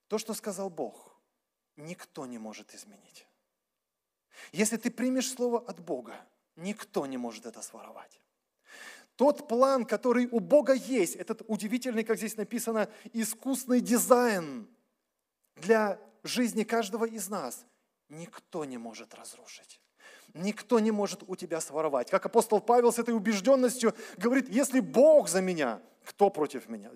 То, 0.09 0.19
что 0.19 0.33
сказал 0.35 0.71
Бог, 0.71 1.17
никто 1.77 2.25
не 2.27 2.39
может 2.39 2.73
изменить. 2.75 3.27
Если 4.53 4.77
ты 4.77 4.91
примешь 4.91 5.31
слово 5.31 5.61
от 5.61 5.81
Бога, 5.81 6.15
Никто 6.57 7.07
не 7.07 7.19
может 7.19 7.47
это 7.47 7.63
своровать. 7.63 8.21
Тот 9.17 9.49
план, 9.49 9.85
который 9.87 10.27
у 10.31 10.41
Бога 10.41 10.75
есть, 10.75 11.17
этот 11.17 11.43
удивительный, 11.49 12.05
как 12.05 12.19
здесь 12.19 12.37
написано, 12.37 12.89
искусный 13.13 13.81
дизайн 13.81 14.69
для 15.57 15.99
жизни 16.23 16.65
каждого 16.65 17.07
из 17.07 17.29
нас, 17.29 17.65
никто 18.09 18.65
не 18.65 18.79
может 18.79 19.15
разрушить. 19.15 19.81
Никто 20.35 20.81
не 20.81 20.91
может 20.91 21.23
у 21.27 21.35
тебя 21.35 21.61
своровать. 21.61 22.11
Как 22.11 22.27
апостол 22.27 22.61
Павел 22.61 22.93
с 22.93 22.99
этой 22.99 23.15
убежденностью 23.15 23.95
говорит, 24.19 24.51
если 24.51 24.81
Бог 24.81 25.29
за 25.29 25.41
меня, 25.41 25.81
кто 26.05 26.29
против 26.29 26.69
меня? 26.69 26.91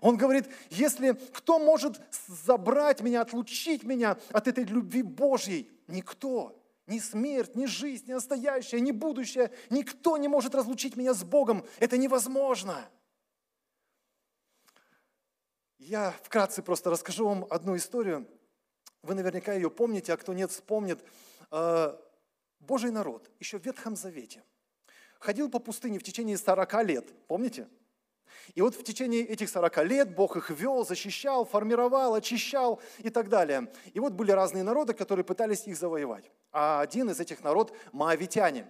Он 0.00 0.16
говорит, 0.16 0.48
если 0.70 1.12
кто 1.12 1.58
может 1.58 2.00
забрать 2.28 3.00
меня, 3.00 3.22
отлучить 3.22 3.82
меня 3.82 4.16
от 4.30 4.46
этой 4.46 4.62
любви 4.62 5.02
Божьей? 5.02 5.68
Никто. 5.88 6.59
Ни 6.90 6.98
смерть, 6.98 7.54
ни 7.54 7.66
жизнь, 7.66 8.08
ни 8.08 8.12
настоящее, 8.12 8.80
ни 8.80 8.90
будущее. 8.90 9.52
Никто 9.70 10.16
не 10.16 10.26
может 10.26 10.56
разлучить 10.56 10.96
меня 10.96 11.14
с 11.14 11.22
Богом. 11.22 11.64
Это 11.78 11.96
невозможно. 11.96 12.90
Я 15.78 16.10
вкратце 16.24 16.62
просто 16.62 16.90
расскажу 16.90 17.28
вам 17.28 17.46
одну 17.48 17.76
историю. 17.76 18.26
Вы 19.02 19.14
наверняка 19.14 19.52
ее 19.52 19.70
помните, 19.70 20.12
а 20.12 20.16
кто 20.16 20.34
нет, 20.34 20.50
вспомнит. 20.50 21.00
Э, 21.52 21.96
Божий 22.58 22.90
народ 22.90 23.30
еще 23.38 23.60
в 23.60 23.64
Ветхом 23.64 23.94
Завете 23.94 24.42
ходил 25.20 25.48
по 25.48 25.60
пустыне 25.60 26.00
в 26.00 26.02
течение 26.02 26.36
40 26.36 26.82
лет. 26.82 27.26
Помните? 27.28 27.68
И 28.54 28.60
вот 28.62 28.74
в 28.74 28.82
течение 28.82 29.22
этих 29.22 29.48
40 29.48 29.84
лет 29.84 30.14
Бог 30.14 30.36
их 30.36 30.50
вел, 30.50 30.84
защищал, 30.84 31.44
формировал, 31.44 32.14
очищал 32.14 32.80
и 32.98 33.10
так 33.10 33.28
далее. 33.28 33.72
И 33.92 34.00
вот 34.00 34.12
были 34.12 34.32
разные 34.32 34.62
народы, 34.62 34.92
которые 34.92 35.24
пытались 35.24 35.66
их 35.66 35.76
завоевать. 35.76 36.30
А 36.52 36.80
один 36.80 37.10
из 37.10 37.20
этих 37.20 37.42
народ– 37.42 37.72
маавитяне. 37.92 38.66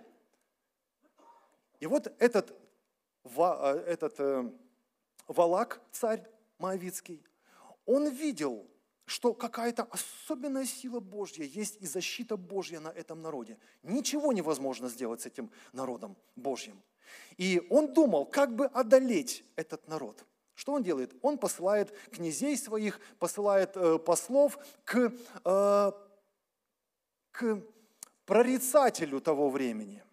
И 1.81 1.87
вот 1.87 2.12
этот, 2.19 2.52
э, 3.25 3.85
этот 3.87 4.14
э, 4.19 4.50
Валак, 5.26 5.81
царь 5.93 6.23
Моавицкий, 6.59 7.25
он 7.87 8.09
видел, 8.09 8.67
что 9.11 9.35
какая-то 9.35 9.88
особенная 9.90 10.64
сила 10.64 11.00
Божья 11.00 11.43
есть 11.43 11.79
и 11.81 11.87
защита 11.87 12.37
Божья 12.37 12.79
на 12.79 12.90
этом 12.90 13.21
народе. 13.23 13.59
Ничего 13.83 14.33
невозможно 14.33 14.88
сделать 14.88 15.23
с 15.23 15.26
этим 15.26 15.50
народом 15.73 16.17
Божьим. 16.37 16.81
И 17.37 17.67
он 17.71 17.93
думал, 17.93 18.25
как 18.25 18.55
бы 18.55 18.67
одолеть 18.67 19.45
этот 19.57 19.88
народ. 19.88 20.25
Что 20.55 20.75
он 20.75 20.85
делает? 20.85 21.12
Он 21.23 21.38
посылает 21.38 21.93
князей 22.12 22.57
своих, 22.57 23.00
посылает 23.19 23.76
э, 23.76 23.99
послов 23.99 24.59
к, 24.85 25.12
э, 25.45 25.93
к 27.33 27.62
прорицателю 28.26 29.21
того 29.21 29.50
времени. 29.50 30.05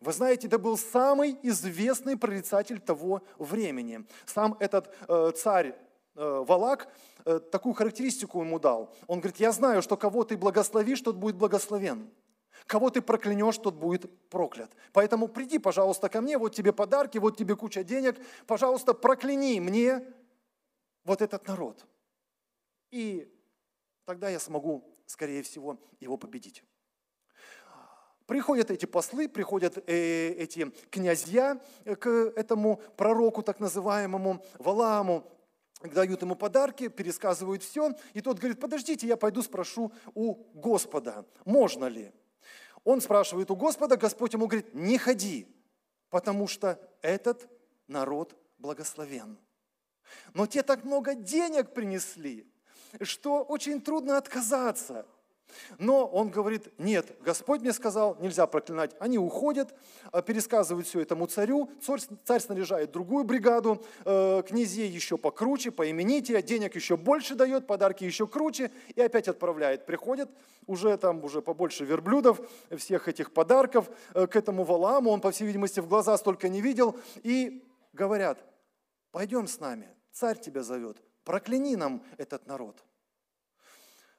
Вы 0.00 0.12
знаете, 0.14 0.46
это 0.46 0.58
был 0.58 0.78
самый 0.78 1.36
известный 1.42 2.16
прорицатель 2.16 2.80
того 2.80 3.20
времени. 3.36 4.06
Сам 4.24 4.56
этот 4.58 4.94
э, 5.06 5.32
царь 5.36 5.76
Валак 6.14 6.88
э, 7.24 7.38
такую 7.38 7.74
характеристику 7.74 8.42
ему 8.42 8.58
дал. 8.58 8.94
Он 9.06 9.20
говорит, 9.20 9.40
я 9.40 9.52
знаю, 9.52 9.82
что 9.82 9.96
кого 9.96 10.24
ты 10.24 10.36
благословишь, 10.36 11.00
тот 11.00 11.16
будет 11.16 11.36
благословен. 11.36 12.10
Кого 12.66 12.90
ты 12.90 13.00
проклянешь, 13.00 13.58
тот 13.58 13.74
будет 13.74 14.28
проклят. 14.28 14.70
Поэтому 14.92 15.28
приди, 15.28 15.58
пожалуйста, 15.58 16.08
ко 16.08 16.20
мне, 16.20 16.38
вот 16.38 16.54
тебе 16.54 16.72
подарки, 16.72 17.18
вот 17.18 17.36
тебе 17.36 17.56
куча 17.56 17.82
денег, 17.82 18.16
пожалуйста, 18.46 18.94
прокляни 18.94 19.58
мне 19.60 20.06
вот 21.04 21.22
этот 21.22 21.46
народ. 21.48 21.84
И 22.90 23.32
тогда 24.04 24.28
я 24.28 24.38
смогу, 24.38 24.84
скорее 25.06 25.42
всего, 25.42 25.78
его 25.98 26.16
победить. 26.16 26.62
Приходят 28.26 28.70
эти 28.70 28.86
послы, 28.86 29.28
приходят 29.28 29.78
э, 29.88 30.28
эти 30.38 30.70
князья 30.90 31.60
к 31.84 32.08
этому 32.08 32.76
пророку, 32.96 33.42
так 33.42 33.58
называемому 33.60 34.44
Валааму, 34.58 35.26
дают 35.90 36.22
ему 36.22 36.36
подарки, 36.36 36.88
пересказывают 36.88 37.62
все, 37.62 37.94
и 38.14 38.20
тот 38.20 38.38
говорит, 38.38 38.60
подождите, 38.60 39.06
я 39.06 39.16
пойду 39.16 39.42
спрошу 39.42 39.92
у 40.14 40.34
Господа, 40.54 41.26
можно 41.44 41.86
ли. 41.86 42.12
Он 42.84 43.00
спрашивает 43.00 43.50
у 43.50 43.56
Господа, 43.56 43.96
Господь 43.96 44.32
ему 44.32 44.46
говорит, 44.46 44.74
не 44.74 44.98
ходи, 44.98 45.46
потому 46.10 46.46
что 46.48 46.80
этот 47.00 47.48
народ 47.86 48.34
благословен. 48.58 49.38
Но 50.34 50.46
те 50.46 50.62
так 50.62 50.84
много 50.84 51.14
денег 51.14 51.72
принесли, 51.72 52.46
что 53.00 53.42
очень 53.42 53.80
трудно 53.80 54.18
отказаться– 54.18 55.06
но 55.78 56.06
он 56.06 56.30
говорит, 56.30 56.72
нет, 56.78 57.16
Господь 57.22 57.60
мне 57.60 57.72
сказал, 57.72 58.16
нельзя 58.20 58.46
проклинать. 58.46 58.94
Они 58.98 59.18
уходят, 59.18 59.74
э, 60.12 60.22
пересказывают 60.22 60.86
все 60.86 61.00
этому 61.00 61.26
царю. 61.26 61.70
Царь, 61.82 62.00
царь 62.24 62.40
снаряжает 62.40 62.92
другую 62.92 63.24
бригаду, 63.24 63.84
э, 64.04 64.42
князей 64.46 64.88
еще 64.88 65.18
покруче, 65.18 65.70
поимените, 65.70 66.40
денег 66.42 66.74
еще 66.74 66.96
больше 66.96 67.34
дает, 67.34 67.66
подарки 67.66 68.04
еще 68.04 68.26
круче, 68.26 68.70
и 68.94 69.00
опять 69.00 69.28
отправляет. 69.28 69.86
Приходят 69.86 70.30
уже 70.66 70.96
там 70.96 71.24
уже 71.24 71.42
побольше 71.42 71.84
верблюдов, 71.84 72.40
всех 72.76 73.08
этих 73.08 73.32
подарков 73.32 73.90
э, 74.14 74.26
к 74.26 74.36
этому 74.36 74.64
Валааму. 74.64 75.10
Он, 75.10 75.20
по 75.20 75.30
всей 75.30 75.46
видимости, 75.46 75.80
в 75.80 75.88
глаза 75.88 76.16
столько 76.16 76.48
не 76.48 76.60
видел. 76.60 76.96
И 77.22 77.64
говорят, 77.92 78.38
пойдем 79.10 79.46
с 79.46 79.60
нами, 79.60 79.88
царь 80.12 80.38
тебя 80.38 80.62
зовет, 80.62 80.98
прокляни 81.24 81.76
нам 81.76 82.02
этот 82.18 82.46
народ. 82.46 82.82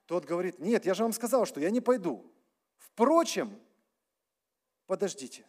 Тот 0.05 0.25
говорит, 0.25 0.60
нет, 0.60 0.86
я 0.86 0.93
же 0.93 1.03
вам 1.03 1.13
сказал, 1.13 1.45
что 1.45 1.60
я 1.60 1.69
не 1.69 1.81
пойду. 1.81 2.29
Впрочем, 2.77 3.60
подождите. 4.86 5.45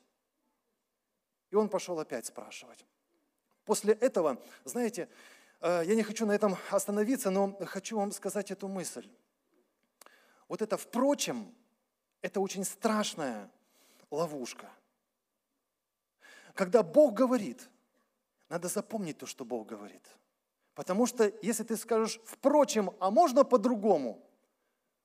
И 1.50 1.56
он 1.56 1.68
пошел 1.68 1.99
опять 1.99 2.26
спрашивать. 2.26 2.84
После 3.64 3.94
этого, 3.94 4.42
знаете, 4.64 5.08
э, 5.61 5.82
я 5.87 5.94
не 5.94 6.02
хочу 6.02 6.26
на 6.26 6.32
этом 6.32 6.56
остановиться, 6.70 7.30
но 7.30 7.56
хочу 7.66 7.96
вам 7.96 8.12
сказать 8.12 8.50
эту 8.50 8.68
мысль. 8.68 9.08
Вот 10.49 10.62
это 10.62 10.76
«впрочем»– 10.76 11.54
это 12.23 12.40
очень 12.40 12.64
страшная 12.64 13.50
ловушка. 14.11 14.70
Когда 16.54 16.82
Бог 16.82 17.14
говорит, 17.14 17.68
надо 18.49 18.68
запомнить 18.68 19.18
то, 19.18 19.26
что 19.26 19.44
Бог 19.44 19.66
говорит. 19.66 20.06
Потому 20.75 21.06
что 21.06 21.32
если 21.42 21.64
ты 21.64 21.76
скажешь 21.76 22.20
«впрочем», 22.25 22.90
а 23.00 23.11
можно 23.11 23.44
по-другому, 23.44 24.23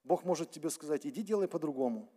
Бог 0.04 0.24
может 0.24 0.52
тебе 0.52 0.70
сказать, 0.70 1.06
иди 1.06 1.22
делай 1.22 1.48
по-другому. 1.48 2.10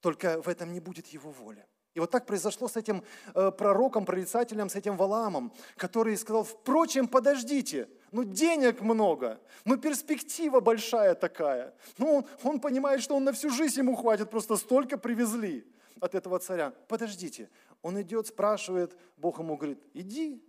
Только 0.00 0.42
в 0.42 0.48
этом 0.48 0.72
не 0.72 0.80
будет 0.80 1.06
Его 1.08 1.30
воли. 1.30 1.66
И 1.96 2.00
вот 2.00 2.10
так 2.10 2.26
произошло 2.26 2.68
с 2.68 2.76
этим 2.76 3.02
э, 3.34 3.50
пророком, 3.50 4.04
прорицателем, 4.04 4.68
с 4.68 4.76
этим 4.76 4.98
Валаамом, 4.98 5.50
который 5.78 6.14
сказал, 6.18 6.44
впрочем, 6.44 7.08
подождите, 7.08 7.88
ну 8.12 8.22
денег 8.22 8.82
много, 8.82 9.40
ну 9.64 9.78
перспектива 9.78 10.60
большая 10.60 11.14
такая. 11.14 11.74
Ну 11.96 12.16
он, 12.16 12.26
он 12.42 12.60
понимает, 12.60 13.00
что 13.00 13.16
он 13.16 13.24
на 13.24 13.32
всю 13.32 13.48
жизнь 13.48 13.78
ему 13.78 13.96
хватит, 13.96 14.28
просто 14.28 14.56
столько 14.56 14.98
привезли 14.98 15.66
от 15.98 16.14
этого 16.14 16.38
царя. 16.38 16.74
Подождите, 16.86 17.48
он 17.80 17.98
идет, 18.02 18.26
спрашивает, 18.26 18.94
Бог 19.16 19.38
ему 19.38 19.56
говорит, 19.56 19.82
иди. 19.94 20.44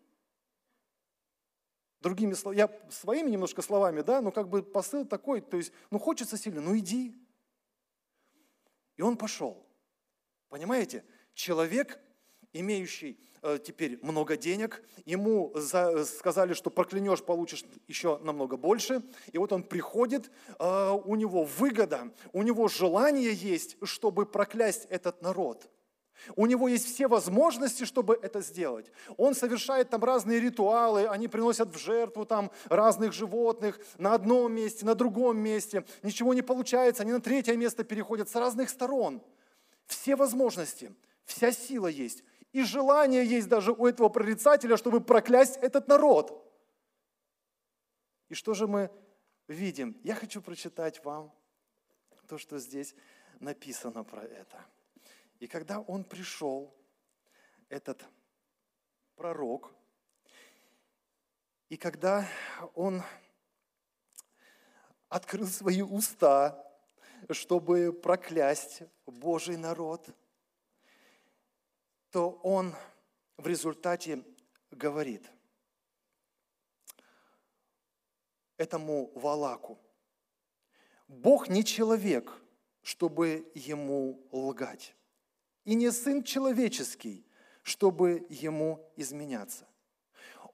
Другими 2.08 2.34
словами, 2.34 2.58
я 2.58 2.70
своими 2.90 3.30
немножко 3.30 3.62
словами, 3.62 4.02
да, 4.02 4.22
но 4.22 4.32
как 4.32 4.48
бы 4.48 4.64
посыл 4.64 5.06
такой, 5.06 5.42
то 5.42 5.58
есть, 5.58 5.74
ну 5.92 6.00
хочется 6.00 6.38
сильно, 6.38 6.62
ну 6.62 6.78
иди. 6.78 7.14
И 8.96 9.02
он 9.02 9.18
пошел. 9.18 9.66
Понимаете? 10.50 11.04
человек, 11.38 12.00
имеющий 12.52 13.20
э, 13.44 13.60
теперь 13.64 14.00
много 14.02 14.36
денег, 14.36 14.84
ему 15.06 15.52
за, 15.56 16.04
сказали, 16.06 16.54
что 16.54 16.70
проклянешь, 16.70 17.24
получишь 17.24 17.64
еще 17.88 18.18
намного 18.18 18.58
больше. 18.58 19.04
И 19.32 19.38
вот 19.38 19.54
он 19.54 19.64
приходит, 19.64 20.32
э, 20.60 21.00
у 21.06 21.16
него 21.16 21.44
выгода, 21.44 22.12
у 22.34 22.42
него 22.42 22.68
желание 22.68 23.34
есть, 23.34 23.78
чтобы 23.84 24.26
проклясть 24.26 24.88
этот 24.90 25.22
народ. 25.22 25.70
У 26.36 26.46
него 26.46 26.68
есть 26.68 26.86
все 26.86 27.08
возможности, 27.08 27.86
чтобы 27.86 28.20
это 28.22 28.42
сделать. 28.42 28.92
Он 29.18 29.36
совершает 29.36 29.90
там 29.90 30.04
разные 30.04 30.40
ритуалы, 30.40 31.08
они 31.08 31.28
приносят 31.28 31.70
в 31.70 31.78
жертву 31.78 32.26
там 32.26 32.52
разных 32.70 33.14
животных 33.14 33.80
на 33.98 34.14
одном 34.14 34.54
месте, 34.54 34.86
на 34.86 34.96
другом 34.96 35.38
месте. 35.38 35.86
Ничего 36.04 36.34
не 36.34 36.42
получается, 36.42 37.04
они 37.04 37.12
на 37.12 37.22
третье 37.22 37.56
место 37.56 37.84
переходят 37.84 38.30
с 38.30 38.36
разных 38.36 38.70
сторон. 38.70 39.22
Все 39.88 40.16
возможности– 40.16 40.92
Вся 41.28 41.52
сила 41.52 41.88
есть. 41.88 42.24
И 42.54 42.64
желание 42.64 43.24
есть 43.26 43.50
даже 43.50 43.74
у 43.74 43.86
этого 43.86 44.08
прорицателя, 44.08 44.78
чтобы 44.78 45.02
проклясть 45.02 45.58
этот 45.58 45.90
народ. 45.90 46.42
И 48.30 48.34
что 48.34 48.54
же 48.54 48.66
мы 48.66 48.90
видим? 49.48 49.98
Я 50.04 50.16
хочу 50.16 50.42
прочитать 50.42 51.04
вам 51.04 51.32
то, 52.28 52.38
что 52.38 52.60
здесь 52.60 52.96
написано 53.40 54.06
про 54.06 54.24
это. 54.24 54.66
И 55.40 55.48
когда 55.48 55.80
он 55.80 56.04
пришел, 56.04 56.74
этот 57.70 58.04
пророк, 59.16 59.74
и 61.70 61.78
когда 61.78 62.28
он 62.74 63.04
открыл 65.10 65.48
свои 65.48 65.82
уста, 65.82 66.64
чтобы 67.30 67.92
проклясть 67.92 68.84
Божий 69.06 69.58
народ– 69.58 70.08
то 72.12 72.32
он 72.44 72.74
в 73.38 73.48
результате 73.48 74.24
говорит 74.72 75.30
этому 78.58 79.12
Валаку, 79.14 79.78
Бог 81.08 81.48
не 81.48 81.64
человек, 81.64 82.34
чтобы 82.82 83.52
ему 83.54 84.28
лгать, 84.32 84.96
и 85.68 85.76
не 85.76 85.92
сын 85.92 86.24
человеческий, 86.24 87.26
чтобы 87.62 88.26
ему 88.30 88.90
изменяться. 88.96 89.68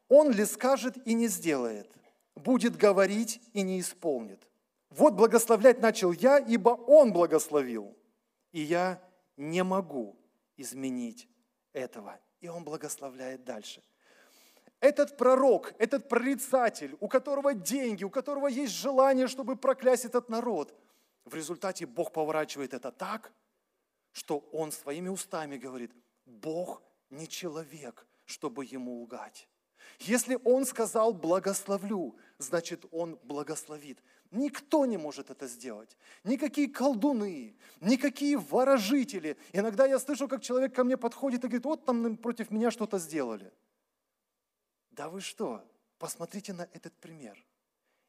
Он 0.09 0.31
ли 0.31 0.43
скажет 0.43 0.97
и 1.05 1.13
не 1.13 1.27
сделает, 1.27 1.87
будет 2.35 2.75
говорить 2.75 3.39
и 3.53 3.61
не 3.61 3.79
исполнит. 3.79 4.41
Вот 4.89 5.13
благословлять 5.13 5.79
начал 5.79 6.11
я, 6.11 6.39
ибо 6.39 6.71
он 6.71 7.13
благословил, 7.13 7.95
и 8.51 8.61
я 8.61 8.99
не 9.37 9.63
могу 9.63 10.17
изменить 10.57 11.29
этого. 11.73 12.19
И 12.41 12.47
он 12.47 12.63
благословляет 12.63 13.43
дальше. 13.43 13.83
Этот 14.79 15.15
пророк, 15.15 15.75
этот 15.77 16.09
прорицатель, 16.09 16.97
у 16.99 17.07
которого 17.07 17.53
деньги, 17.53 18.03
у 18.03 18.09
которого 18.09 18.47
есть 18.47 18.73
желание, 18.73 19.27
чтобы 19.27 19.57
проклясть 19.57 20.05
этот 20.05 20.27
народ, 20.27 20.73
в 21.23 21.35
результате 21.35 21.85
Бог 21.85 22.11
поворачивает 22.11 22.73
это 22.73 22.91
так, 22.91 23.31
что 24.13 24.39
он 24.51 24.71
своими 24.71 25.09
устами 25.09 25.57
говорит, 25.57 25.91
Бог 26.25 26.81
не 27.09 27.27
человек, 27.27 28.07
чтобы 28.25 28.63
ему 28.63 29.01
лгать. 29.03 29.49
Если 29.99 30.39
он 30.43 30.65
сказал 30.65 31.13
«благословлю», 31.13 32.15
значит, 32.37 32.85
он 32.91 33.19
благословит. 33.23 34.01
Никто 34.31 34.85
не 34.85 34.97
может 34.97 35.29
это 35.29 35.47
сделать. 35.47 35.95
Никакие 36.23 36.67
колдуны, 36.67 37.55
никакие 37.81 38.37
ворожители. 38.37 39.37
Иногда 39.51 39.85
я 39.85 39.99
слышу, 39.99 40.27
как 40.27 40.41
человек 40.41 40.73
ко 40.73 40.83
мне 40.83 40.97
подходит 40.97 41.43
и 41.43 41.47
говорит, 41.47 41.65
вот 41.65 41.85
там 41.85 42.17
против 42.17 42.49
меня 42.49 42.71
что-то 42.71 42.97
сделали. 42.97 43.51
Да 44.91 45.09
вы 45.09 45.21
что? 45.21 45.63
Посмотрите 45.99 46.53
на 46.53 46.63
этот 46.73 46.93
пример. 46.93 47.37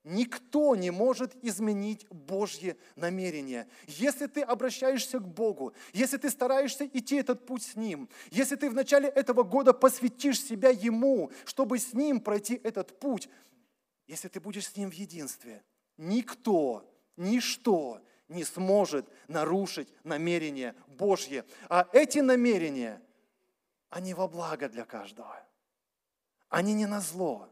Никто 0.05 0.77
не 0.77 0.91
может 0.91 1.35
изменить 1.43 2.07
Божье 2.11 2.77
намерение. 2.95 3.67
Если 3.87 4.27
ты 4.27 4.43
обращаешься 4.43 5.19
к 5.19 5.27
Богу, 5.27 5.73
если 5.93 6.19
ты 6.19 6.31
стараешься 6.31 6.87
идти 6.87 7.17
этот 7.17 7.47
путь 7.47 7.63
с 7.63 7.75
Ним, 7.75 8.09
если 8.31 8.57
ты 8.57 8.71
в 8.71 8.75
начале 8.75 9.09
этого 9.09 9.43
года 9.43 9.73
посвятишь 9.73 10.43
себя 10.43 10.69
Ему, 10.69 11.31
чтобы 11.47 11.79
с 11.79 11.95
Ним 11.95 12.21
пройти 12.21 12.61
этот 12.63 12.99
путь, 13.01 13.29
если 14.07 14.29
ты 14.29 14.41
будешь 14.41 14.69
с 14.69 14.77
Ним 14.77 14.91
в 14.91 14.95
единстве– 14.95 15.63
Никто, 15.97 16.85
ничто 17.17 18.01
не 18.29 18.45
сможет 18.45 19.07
нарушить 19.29 19.89
намерение 20.03 20.75
Божье. 20.89 21.45
А 21.69 21.89
эти 21.93 22.19
намерения, 22.19 23.01
они 23.91 24.15
во 24.15 24.27
благо 24.27 24.69
для 24.69 24.85
каждого. 24.85 25.41
Они 26.49 26.75
не 26.75 26.87
на 26.87 27.01
зло. 27.01 27.49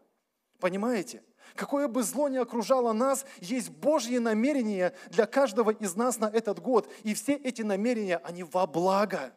Понимаете? 0.59 1.23
Какое 1.55 1.89
бы 1.89 2.03
зло 2.03 2.29
ни 2.29 2.39
окружало 2.39 2.93
нас, 2.93 3.25
есть 3.39 3.71
Божьи 3.71 4.19
намерения 4.19 4.95
для 5.11 5.27
каждого 5.27 5.71
из 5.71 5.95
нас 5.97 6.19
на 6.19 6.27
этот 6.27 6.61
год. 6.61 6.91
И 7.03 7.15
все 7.15 7.35
эти 7.35 7.63
намерения, 7.63 8.19
они 8.19 8.43
во 8.43 8.67
благо, 8.67 9.35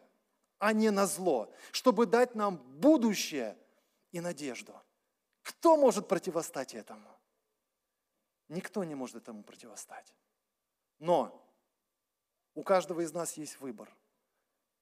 а 0.58 0.72
не 0.72 0.90
на 0.90 1.06
зло, 1.06 1.52
чтобы 1.72 2.06
дать 2.06 2.34
нам 2.34 2.56
будущее 2.56 3.56
и 4.12 4.20
надежду. 4.20 4.74
Кто 5.42 5.76
может 5.76 6.08
противостать 6.08 6.74
этому? 6.74 7.08
Никто 8.48 8.84
не 8.84 8.94
может 8.94 9.16
этому 9.16 9.42
противостать. 9.42 10.14
Но 10.98 11.42
у 12.54 12.62
каждого 12.62 13.00
из 13.02 13.12
нас 13.12 13.34
есть 13.34 13.60
выбор. 13.60 13.94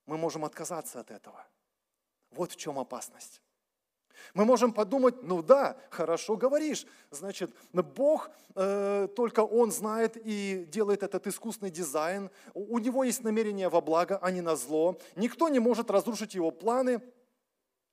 Мы 0.06 0.16
можем 0.18 0.44
отказаться 0.44 1.00
от 1.00 1.10
этого. 1.10 1.44
Вот 2.30 2.52
в 2.52 2.56
чем 2.56 2.78
опасность. 2.78 3.42
Мы 4.34 4.44
можем 4.44 4.72
подумать, 4.72 5.22
ну 5.22 5.42
да, 5.42 5.76
хорошо 5.90 6.36
говоришь, 6.36 6.86
значит, 7.10 7.54
Бог, 7.72 8.30
э, 8.54 9.08
только 9.14 9.40
Он 9.40 9.70
знает 9.70 10.16
и 10.16 10.64
делает 10.68 11.02
этот 11.02 11.26
искусный 11.26 11.70
дизайн, 11.70 12.30
у 12.54 12.78
Него 12.78 13.04
есть 13.04 13.22
намерение 13.24 13.68
во 13.68 13.80
благо, 13.80 14.18
а 14.20 14.30
не 14.30 14.40
на 14.40 14.56
зло, 14.56 14.98
никто 15.16 15.48
не 15.48 15.58
может 15.58 15.90
разрушить 15.90 16.34
Его 16.34 16.50
планы. 16.50 17.00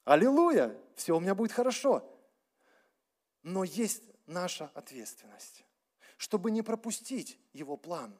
Аллилуйя, 0.04 0.76
все 0.96 1.16
у 1.16 1.20
меня 1.20 1.36
будет 1.36 1.52
хорошо. 1.52 2.04
Но 3.44 3.64
есть 3.64 4.04
наша 4.26 4.72
ответственность, 4.74 5.66
чтобы 6.18 6.52
не 6.52 6.62
пропустить 6.62 7.40
Его 7.54 7.78
план. 7.78 8.18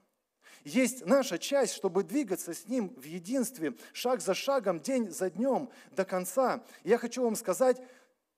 Есть 0.64 1.06
наша 1.06 1.40
часть, 1.40 1.74
чтобы 1.74 2.04
двигаться 2.04 2.54
с 2.54 2.68
Ним 2.68 2.90
в 2.96 3.04
единстве, 3.04 3.76
шаг 3.94 4.22
за 4.22 4.34
шагом, 4.34 4.80
день 4.80 5.10
за 5.10 5.30
днем, 5.30 5.70
до 5.92 6.06
конца. 6.06 6.64
Я 6.84 6.98
хочу 6.98 7.24
вам 7.24 7.36
сказать 7.36 7.82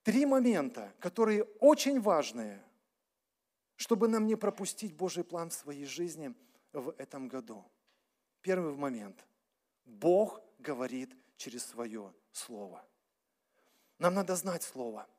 три 0.03 0.25
момента, 0.25 0.93
которые 0.99 1.43
очень 1.59 1.99
важные, 1.99 2.63
чтобы 3.75 4.07
нам 4.07 4.25
не 4.25 4.35
пропустить 4.35 4.93
Божий 4.95 5.23
план 5.23 5.49
в 5.49 5.53
своей 5.53 5.85
жизни 5.85 6.33
в 6.71 6.95
этом 6.97 7.27
году. 7.27 7.65
Первый 8.41 8.73
момент. 8.75 9.25
Бог 9.85 10.41
говорит 10.59 11.15
через 11.37 11.65
свое 11.65 12.13
Слово. 12.31 12.85
Нам 13.99 14.15
надо 14.15 14.35
знать 14.35 14.63
Слово– 14.63 15.07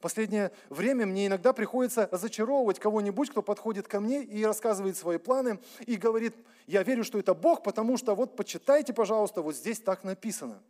последнее 0.00 0.52
время 0.70 1.06
мне 1.06 1.26
иногда 1.26 1.52
приходится 1.52 2.08
разочаровывать 2.10 2.78
кого-нибудь, 2.78 3.30
кто 3.30 3.42
подходит 3.42 3.88
ко 3.88 4.00
мне 4.00 4.22
и 4.22 4.44
рассказывает 4.44 4.96
свои 4.96 5.18
планы 5.18 5.58
и 5.86 5.96
говорит, 5.96 6.34
я 6.66 6.82
верю, 6.82 7.04
что 7.04 7.18
это 7.18 7.34
Бог, 7.34 7.62
потому 7.62 7.96
что 7.96 8.14
вот 8.14 8.36
почитайте, 8.36 8.92
пожалуйста, 8.92 9.42
вот 9.42 9.56
здесь 9.56 9.80
так 9.80 10.04
написано. 10.04 10.62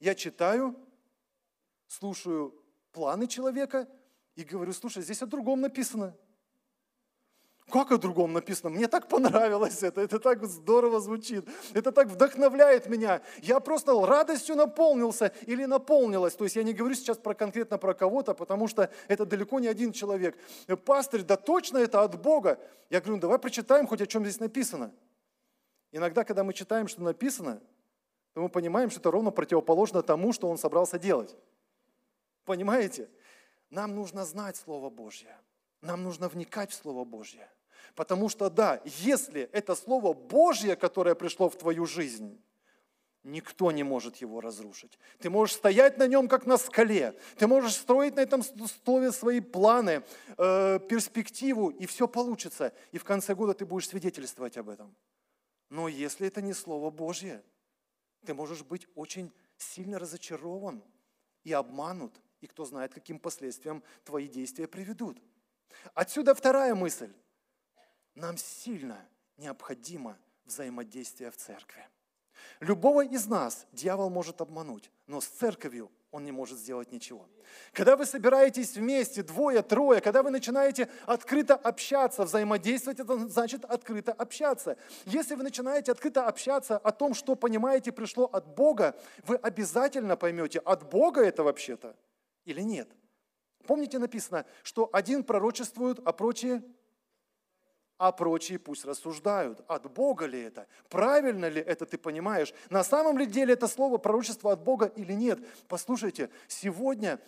Я 0.00 0.14
читаю, 0.14 0.76
слушаю 1.86 2.54
планы 2.92 3.26
человека 3.26 3.88
и 4.36 4.44
говорю, 4.44 4.72
слушай, 4.72 5.02
здесь 5.02 5.22
о 5.22 5.26
другом 5.26 5.60
написано. 5.60 6.16
Как 7.70 7.92
о 7.92 7.98
другом 7.98 8.32
написано? 8.32 8.70
Мне 8.70 8.88
так 8.88 9.08
понравилось 9.08 9.82
это, 9.82 10.00
это 10.00 10.18
так 10.18 10.44
здорово 10.46 11.00
звучит, 11.00 11.46
это 11.74 11.92
так 11.92 12.08
вдохновляет 12.08 12.88
меня. 12.88 13.20
Я 13.42 13.60
просто 13.60 13.92
радостью 14.06 14.56
наполнился 14.56 15.32
или 15.46 15.66
наполнилась. 15.66 16.34
То 16.34 16.44
есть 16.44 16.56
я 16.56 16.62
не 16.62 16.72
говорю 16.72 16.94
сейчас 16.94 17.18
про 17.18 17.34
конкретно 17.34 17.76
про 17.76 17.92
кого-то, 17.92 18.32
потому 18.32 18.68
что 18.68 18.90
это 19.06 19.26
далеко 19.26 19.60
не 19.60 19.68
один 19.68 19.92
человек. 19.92 20.38
Пастырь, 20.86 21.22
да 21.22 21.36
точно 21.36 21.78
это 21.78 22.02
от 22.02 22.20
Бога. 22.20 22.58
Я 22.88 23.00
говорю, 23.00 23.16
ну 23.16 23.20
давай 23.20 23.38
прочитаем 23.38 23.86
хоть 23.86 24.00
о 24.00 24.06
чем 24.06 24.24
здесь 24.24 24.40
написано. 24.40 24.94
Иногда, 25.92 26.24
когда 26.24 26.44
мы 26.44 26.54
читаем, 26.54 26.88
что 26.88 27.02
написано, 27.02 27.60
то 28.32 28.40
мы 28.40 28.48
понимаем, 28.48 28.90
что 28.90 29.00
это 29.00 29.10
ровно 29.10 29.30
противоположно 29.30 30.02
тому, 30.02 30.32
что 30.32 30.48
он 30.48 30.56
собрался 30.56 30.98
делать. 30.98 31.36
Понимаете? 32.44 33.10
Нам 33.68 33.94
нужно 33.94 34.24
знать 34.24 34.56
Слово 34.56 34.88
Божье. 34.88 35.36
Нам 35.82 36.02
нужно 36.02 36.28
вникать 36.28 36.70
в 36.70 36.74
Слово 36.74 37.04
Божье. 37.04 37.48
Потому 37.94 38.28
что 38.28 38.50
да, 38.50 38.80
если 38.84 39.48
это 39.52 39.74
Слово 39.74 40.12
Божье, 40.12 40.76
которое 40.76 41.14
пришло 41.14 41.48
в 41.48 41.56
твою 41.56 41.86
жизнь, 41.86 42.40
Никто 43.24 43.72
не 43.72 43.82
может 43.82 44.16
его 44.16 44.40
разрушить. 44.40 44.98
Ты 45.18 45.28
можешь 45.28 45.56
стоять 45.56 45.98
на 45.98 46.06
нем, 46.06 46.28
как 46.28 46.46
на 46.46 46.56
скале. 46.56 47.18
Ты 47.36 47.46
можешь 47.46 47.74
строить 47.74 48.16
на 48.16 48.20
этом 48.20 48.42
слове 48.42 49.12
свои 49.12 49.40
планы, 49.40 50.02
э, 50.38 50.78
перспективу, 50.88 51.68
и 51.68 51.84
все 51.86 52.08
получится. 52.08 52.72
И 52.90 52.96
в 52.96 53.04
конце 53.04 53.34
года 53.34 53.52
ты 53.52 53.66
будешь 53.66 53.88
свидетельствовать 53.88 54.56
об 54.56 54.70
этом. 54.70 54.96
Но 55.68 55.88
если 55.88 56.28
это 56.28 56.40
не 56.40 56.54
Слово 56.54 56.90
Божье, 56.90 57.42
ты 58.24 58.34
можешь 58.34 58.62
быть 58.62 58.86
очень 58.94 59.32
сильно 59.58 59.98
разочарован 59.98 60.82
и 61.44 61.52
обманут, 61.52 62.14
и 62.40 62.46
кто 62.46 62.64
знает, 62.64 62.94
каким 62.94 63.18
последствиям 63.18 63.82
твои 64.04 64.28
действия 64.28 64.68
приведут. 64.68 65.20
Отсюда 65.92 66.34
вторая 66.34 66.74
мысль. 66.74 67.12
Нам 68.18 68.36
сильно 68.36 68.98
необходимо 69.36 70.18
взаимодействие 70.44 71.30
в 71.30 71.36
церкви. 71.36 71.86
Любого 72.58 73.04
из 73.04 73.26
нас 73.26 73.66
дьявол 73.70 74.10
может 74.10 74.40
обмануть, 74.40 74.90
но 75.06 75.20
с 75.20 75.26
церковью 75.26 75.88
он 76.10 76.24
не 76.24 76.32
может 76.32 76.58
сделать 76.58 76.90
ничего. 76.90 77.28
Когда 77.72 77.96
вы 77.96 78.06
собираетесь 78.06 78.74
вместе, 78.74 79.22
двое, 79.22 79.62
трое, 79.62 80.00
когда 80.00 80.24
вы 80.24 80.30
начинаете 80.30 80.88
открыто 81.06 81.54
общаться, 81.54 82.24
взаимодействовать, 82.24 82.98
это 82.98 83.28
значит 83.28 83.64
открыто 83.64 84.12
общаться. 84.12 84.76
Если 85.04 85.36
вы 85.36 85.44
начинаете 85.44 85.92
открыто 85.92 86.26
общаться 86.26 86.76
о 86.76 86.90
том, 86.90 87.14
что 87.14 87.36
понимаете 87.36 87.92
пришло 87.92 88.24
от 88.24 88.48
Бога, 88.48 88.98
вы 89.26 89.36
обязательно 89.36 90.16
поймете, 90.16 90.58
от 90.58 90.90
Бога 90.90 91.20
это 91.20 91.44
вообще-то 91.44 91.94
или 92.44 92.62
нет. 92.62 92.88
Помните 93.64 94.00
написано, 94.00 94.44
что 94.64 94.90
один 94.92 95.22
пророчествует, 95.22 96.00
а 96.04 96.12
прочие 96.12 96.64
а 97.98 98.12
прочие 98.12 98.60
пусть 98.60 98.84
рассуждают, 98.84 99.60
от 99.66 99.92
Бога 99.92 100.26
ли 100.26 100.40
это, 100.40 100.68
правильно 100.88 101.48
ли 101.48 101.60
это 101.60 101.84
ты 101.84 101.98
понимаешь, 101.98 102.54
на 102.70 102.84
самом 102.84 103.18
ли 103.18 103.26
деле 103.26 103.54
это 103.54 103.66
слово 103.66 103.98
пророчество 103.98 104.52
от 104.52 104.62
Бога 104.62 104.86
или 104.86 105.12
нет. 105.12 105.40
Послушайте, 105.66 106.30
сегодня 106.46 107.20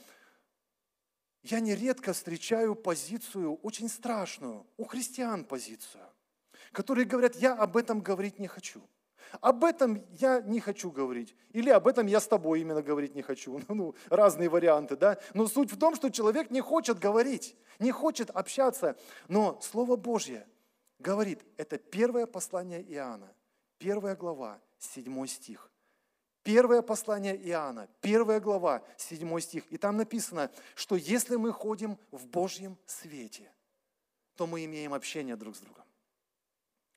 я 1.43 1.59
нередко 1.59 2.13
встречаю 2.13 2.77
позицию 2.77 3.57
очень 3.57 3.89
страшную, 3.89 4.65
у 4.77 4.85
христиан 4.85 5.45
позицию, 5.45 6.05
которые 6.71 7.05
говорят, 7.05 7.35
я 7.37 7.53
об 7.55 7.77
этом 7.77 8.01
говорить 8.01 8.39
не 8.39 8.47
хочу. 8.47 8.81
Об 9.41 9.65
этом 9.65 10.05
я 10.19 10.41
не 10.41 10.59
хочу 10.59 10.91
говорить. 10.91 11.37
Или 11.51 11.71
об 11.71 11.87
этом 11.87 12.07
я 12.07 12.19
с 12.19 12.27
тобой 12.27 12.61
именно 12.61 12.83
говорить 12.83 13.15
не 13.15 13.23
хочу. 13.23 13.61
Ну, 13.69 13.95
разные 14.09 14.49
варианты, 14.49 14.97
да. 14.97 15.19
Но 15.35 15.47
суть 15.47 15.73
в 15.73 15.79
том, 15.79 15.95
что 15.95 16.11
человек 16.11 16.51
не 16.51 16.61
хочет 16.61 16.99
говорить, 16.99 17.57
не 17.79 17.93
хочет 17.93 18.31
общаться. 18.31 18.97
Но 19.29 19.61
Слово 19.63 19.95
Божье– 19.95 20.47
говорит, 21.01 21.45
это 21.57 21.79
первое 21.79 22.27
послание 22.27 22.83
Иоанна, 22.83 23.35
первая 23.79 24.15
глава, 24.15 24.61
седьмой 24.79 25.29
стих. 25.29 25.71
Первое 26.43 26.81
послание 26.81 27.37
Иоанна, 27.37 27.89
первая 28.01 28.41
глава, 28.41 28.83
седьмой 28.97 29.43
стих. 29.43 29.65
И 29.71 29.77
там 29.77 29.97
написано, 29.97 30.51
что 30.75 30.97
если 30.97 31.37
мы 31.37 31.53
ходим 31.53 31.99
в 32.11 32.27
Божьем 32.27 32.79
свете, 32.87 33.53
то 34.37 34.47
мы 34.47 34.65
имеем 34.65 34.95
общение 34.95 35.37
друг 35.37 35.55
с 35.55 35.59
другом. 35.59 35.85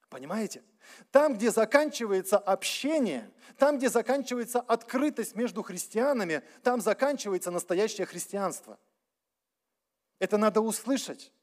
Понимаете? 0.10 0.64
Там, 1.12 1.34
где 1.34 1.52
заканчивается 1.52 2.38
общение, 2.38 3.30
там, 3.58 3.78
где 3.78 3.90
заканчивается 3.90 4.62
открытость 4.62 5.36
между 5.36 5.62
христианами, 5.64 6.42
там 6.62 6.80
заканчивается 6.80 7.52
настоящее 7.52 8.06
христианство. 8.06 8.80
Это 10.20 10.38
надо 10.38 10.62
услышать, 10.62 11.34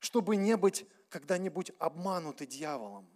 чтобы 0.00 0.36
не 0.36 0.56
быть 0.56 0.86
когда-нибудь 1.08 1.72
обмануты 1.78 2.46
дьяволом. 2.46 3.08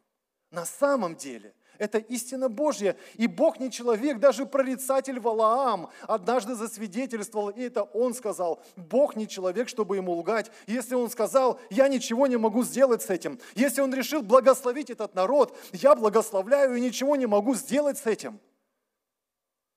На 0.50 0.64
самом 0.64 1.16
деле 1.16 1.54
это 1.78 1.98
истина 1.98 2.48
Божья. 2.48 2.96
И 3.14 3.26
Бог 3.26 3.58
не 3.58 3.70
человек, 3.70 4.20
даже 4.20 4.46
прорицатель 4.46 5.18
Валаам 5.18 5.90
однажды 6.02 6.54
засвидетельствовал, 6.54 7.48
и 7.48 7.62
это 7.62 7.82
он 7.82 8.14
сказал. 8.14 8.62
Бог 8.76 9.16
не 9.16 9.26
человек, 9.26 9.68
чтобы 9.68 9.96
ему 9.96 10.12
лгать. 10.12 10.50
Если 10.66 10.94
он 10.94 11.10
сказал, 11.10 11.60
я 11.70 11.88
ничего 11.88 12.26
не 12.26 12.36
могу 12.36 12.62
сделать 12.62 13.02
с 13.02 13.10
этим. 13.10 13.40
Если 13.54 13.80
он 13.80 13.92
решил 13.92 14.22
благословить 14.22 14.90
этот 14.90 15.14
народ, 15.14 15.56
я 15.72 15.94
благословляю 15.94 16.76
и 16.76 16.80
ничего 16.80 17.16
не 17.16 17.26
могу 17.26 17.54
сделать 17.54 17.98
с 17.98 18.06
этим. 18.06 18.38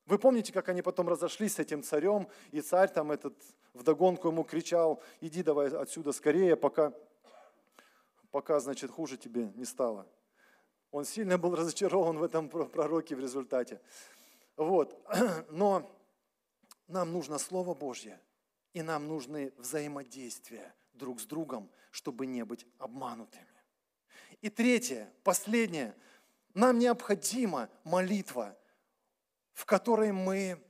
Вы 0.08 0.18
помните, 0.18 0.52
как 0.52 0.70
они 0.70 0.82
потом 0.82 1.08
разошлись 1.08 1.56
с 1.56 1.60
этим 1.60 1.84
царем, 1.84 2.28
и 2.52 2.62
царь 2.62 2.90
там 2.90 3.12
этот 3.12 3.36
вдогонку 3.74 4.30
ему 4.30 4.44
кричал, 4.44 5.02
иди 5.22 5.44
давай 5.44 5.68
отсюда 5.70 6.12
скорее, 6.12 6.56
пока 6.56 6.94
пока, 8.32 8.60
значит, 8.60 8.92
хуже 8.92 9.18
тебе 9.18 9.52
не 9.56 9.66
стало. 9.66 10.08
Он 10.92 11.06
сильно 11.06 11.38
был 11.38 11.56
разочарован 11.56 12.18
в 12.18 12.24
этом 12.24 12.50
пророке 12.50 13.16
в 13.16 13.20
результате. 13.20 13.82
Вот. 14.56 14.96
Но 15.50 15.90
нам 16.88 17.12
нужно 17.12 17.38
Слово 17.38 17.74
Божье, 17.74 18.20
и 18.74 18.82
нам 18.82 19.08
нужны 19.08 19.54
взаимодействия 19.58 20.74
друг 20.94 21.20
с 21.20 21.26
другом, 21.26 21.70
чтобы 21.92 22.26
не 22.26 22.46
быть 22.46 22.66
обманутыми. 22.78 23.46
И 24.42 24.50
третье, 24.50 25.12
последнее, 25.24 25.96
нам 26.54 26.80
необходима 26.80 27.70
молитва, 27.84 28.56
в 29.58 29.66
которой 29.66 30.12
мы 30.12 30.62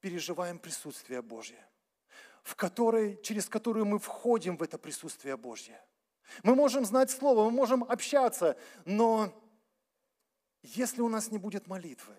переживаем 0.00 0.58
присутствие 0.58 1.20
Божье, 1.22 1.62
в 2.42 2.56
которой, 2.56 3.20
через 3.22 3.48
которую 3.48 3.84
мы 3.84 3.98
входим 3.98 4.56
в 4.56 4.62
это 4.62 4.78
присутствие 4.78 5.36
Божье– 5.36 5.80
мы 6.42 6.54
можем 6.54 6.84
знать 6.84 7.10
Слово, 7.10 7.44
мы 7.44 7.50
можем 7.50 7.84
общаться, 7.84 8.56
но 8.84 9.32
если 10.62 11.00
у 11.00 11.08
нас 11.08 11.30
не 11.30 11.38
будет 11.38 11.66
молитвы, 11.66 12.14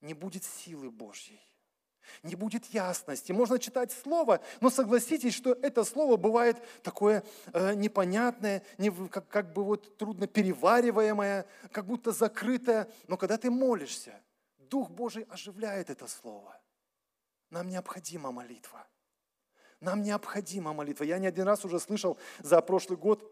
не 0.00 0.14
будет 0.14 0.44
силы 0.44 0.90
Божьей, 0.90 1.40
не 2.22 2.34
будет 2.34 2.66
ясности. 2.66 3.32
Можно 3.32 3.58
читать 3.58 3.92
Слово, 3.92 4.40
но 4.60 4.70
согласитесь, 4.70 5.34
что 5.34 5.52
это 5.52 5.84
Слово 5.84 6.16
бывает 6.16 6.56
такое 6.82 7.22
э, 7.52 7.74
непонятное, 7.74 8.62
не, 8.78 8.90
как, 9.08 9.28
как 9.28 9.52
бы 9.52 9.64
вот 9.64 9.96
трудно 9.98 10.26
перевариваемое, 10.26 11.46
как 11.70 11.86
будто 11.86 12.12
закрытое. 12.12 12.88
Но 13.08 13.16
когда 13.16 13.36
ты 13.36 13.50
молишься, 13.50 14.20
Дух 14.70 14.90
Божий 14.90 15.24
оживляет 15.24 15.90
это 15.90 16.06
Слово. 16.06 16.60
Нам 17.50 17.68
необходима 17.68 18.30
молитва. 18.30 18.86
Нам 19.80 20.02
необходима 20.02 20.72
молитва. 20.72 21.04
Я 21.04 21.18
не 21.18 21.26
один 21.26 21.44
раз 21.44 21.64
уже 21.64 21.78
слышал 21.78 22.18
за 22.40 22.60
прошлый 22.60 22.98
год, 22.98 23.22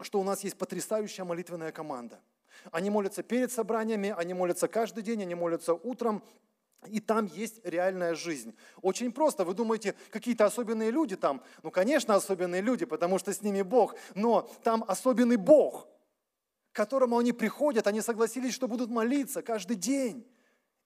что 0.00 0.20
у 0.20 0.24
нас 0.24 0.44
есть 0.44 0.56
потрясающая 0.56 1.24
молитвенная 1.24 1.72
команда. 1.72 2.20
Они 2.70 2.90
молятся 2.90 3.22
перед 3.22 3.50
собраниями, 3.50 4.14
они 4.16 4.34
молятся 4.34 4.68
каждый 4.68 5.02
день, 5.02 5.22
они 5.22 5.34
молятся 5.34 5.74
утром, 5.74 6.22
и 6.88 7.00
там 7.00 7.26
есть 7.26 7.64
реальная 7.64 8.14
жизнь. 8.14 8.56
Очень 8.80 9.12
просто. 9.12 9.44
Вы 9.44 9.54
думаете, 9.54 9.94
какие-то 10.10 10.44
особенные 10.46 10.90
люди 10.90 11.16
там? 11.16 11.42
Ну, 11.62 11.70
конечно, 11.70 12.14
особенные 12.14 12.60
люди, 12.60 12.84
потому 12.84 13.18
что 13.18 13.32
с 13.32 13.42
ними 13.42 13.62
Бог. 13.62 13.94
Но 14.14 14.42
там 14.64 14.84
особенный 14.88 15.36
Бог, 15.36 15.86
к 16.72 16.76
которому 16.76 17.18
они 17.18 17.32
приходят. 17.32 17.86
Они 17.86 18.00
согласились, 18.00 18.54
что 18.54 18.66
будут 18.66 18.90
молиться 18.90 19.42
каждый 19.42 19.76
день. 19.76 20.28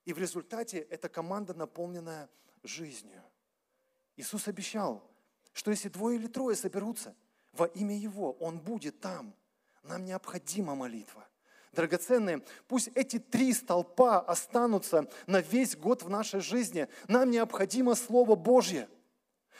И 0.07 0.13
в 0.13 0.19
результате 0.19 0.79
эта 0.79 1.09
команда 1.09 1.53
наполненная 1.53 2.31
жизнью. 2.63 3.23
Иисус 4.17 4.49
обещал, 4.49 5.03
что 5.53 5.71
если 5.71 5.89
двое 5.89 6.17
или 6.17 6.29
трое 6.29 6.57
соберутся 6.57 7.15
во 7.53 7.67
имя 7.67 7.99
Его, 7.99 8.33
Он 8.35 8.59
будет 8.59 9.01
там. 9.01 9.35
Нам 9.83 10.05
необходима 10.05 10.75
молитва. 10.75 11.29
Драгоценные, 11.73 12.43
пусть 12.69 12.89
эти 12.95 13.19
три 13.19 13.53
столпа 13.53 14.21
останутся 14.21 15.11
на 15.27 15.41
весь 15.41 15.77
год 15.77 16.03
в 16.03 16.09
нашей 16.09 16.41
жизни. 16.41 16.89
Нам 17.09 17.31
необходимо 17.31 17.95
Слово 17.95 18.37
Божье. 18.37 18.89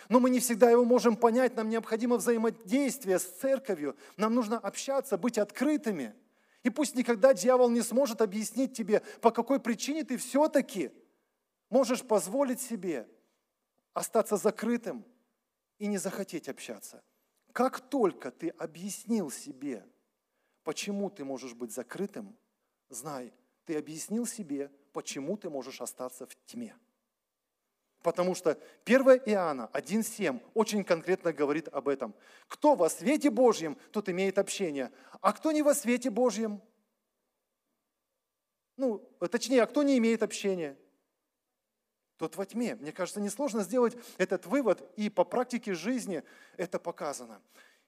Но 0.09 0.21
мы 0.21 0.31
не 0.31 0.39
всегда 0.39 0.71
его 0.71 0.85
можем 0.85 1.17
понять, 1.17 1.57
нам 1.57 1.69
необходимо 1.69 2.17
взаимодействие 2.17 3.19
с 3.19 3.25
церковью, 3.25 3.97
нам 4.17 4.35
нужно 4.35 4.57
общаться, 4.57 5.19
быть 5.19 5.37
открытыми. 5.37 6.15
И 6.67 6.71
пусть 6.71 6.97
никогда 6.97 7.33
дьявол 7.33 7.71
не 7.71 7.81
сможет 7.81 8.21
объяснить 8.21 8.77
тебе, 8.77 9.01
по 9.21 9.31
какой 9.31 9.61
причине 9.61 10.03
ты 10.03 10.17
все-таки 10.17 10.91
можешь 11.71 12.03
позволить 12.03 12.61
себе 12.61 13.09
остаться 13.95 14.37
закрытым 14.37 15.05
и 15.79 15.87
не 15.87 15.97
захотеть 15.97 16.49
общаться. 16.49 17.05
Как 17.53 17.79
только 17.79 18.33
ты 18.33 18.49
объяснил 18.49 19.31
себе, 19.31 19.87
почему 20.65 21.09
ты 21.09 21.25
можешь 21.25 21.55
быть 21.55 21.71
закрытым, 21.71 22.37
знай, 22.89 23.33
ты 23.65 23.77
объяснил 23.77 24.27
себе, 24.27 24.73
почему 24.93 25.37
ты 25.37 25.49
можешь 25.49 25.81
остаться 25.81 26.27
в 26.27 26.35
тьме. 26.47 26.75
Потому 28.07 28.37
что 28.37 28.57
1 28.85 29.03
Иоанна 29.27 29.69
1.7 29.73 30.41
очень 30.55 30.85
конкретно 30.85 31.33
говорит 31.33 31.67
об 31.67 31.89
этом. 31.89 32.15
Кто 32.47 32.77
во 32.77 32.89
свете 32.89 33.31
Божьем, 33.31 33.77
тот 33.91 34.09
имеет 34.09 34.39
общение. 34.39 34.93
А 35.21 35.33
кто 35.33 35.51
не 35.51 35.61
во 35.63 35.75
свете 35.75 36.09
Божьем, 36.11 36.63
Ну, 38.77 38.99
точнее, 39.29 39.65
а 39.65 39.67
кто 39.67 39.83
не 39.83 39.99
имеет 39.99 40.23
общения? 40.23 40.77
Тот 42.17 42.37
во 42.37 42.47
тьме. 42.47 42.77
Мне 42.77 42.93
кажется, 42.93 43.21
несложно 43.21 43.65
сделать 43.65 43.97
этот 44.19 44.47
вывод, 44.47 44.89
и 44.97 45.11
по 45.11 45.25
практике 45.25 45.75
жизни 45.75 46.23
это 46.57 46.79
показано. 46.79 47.43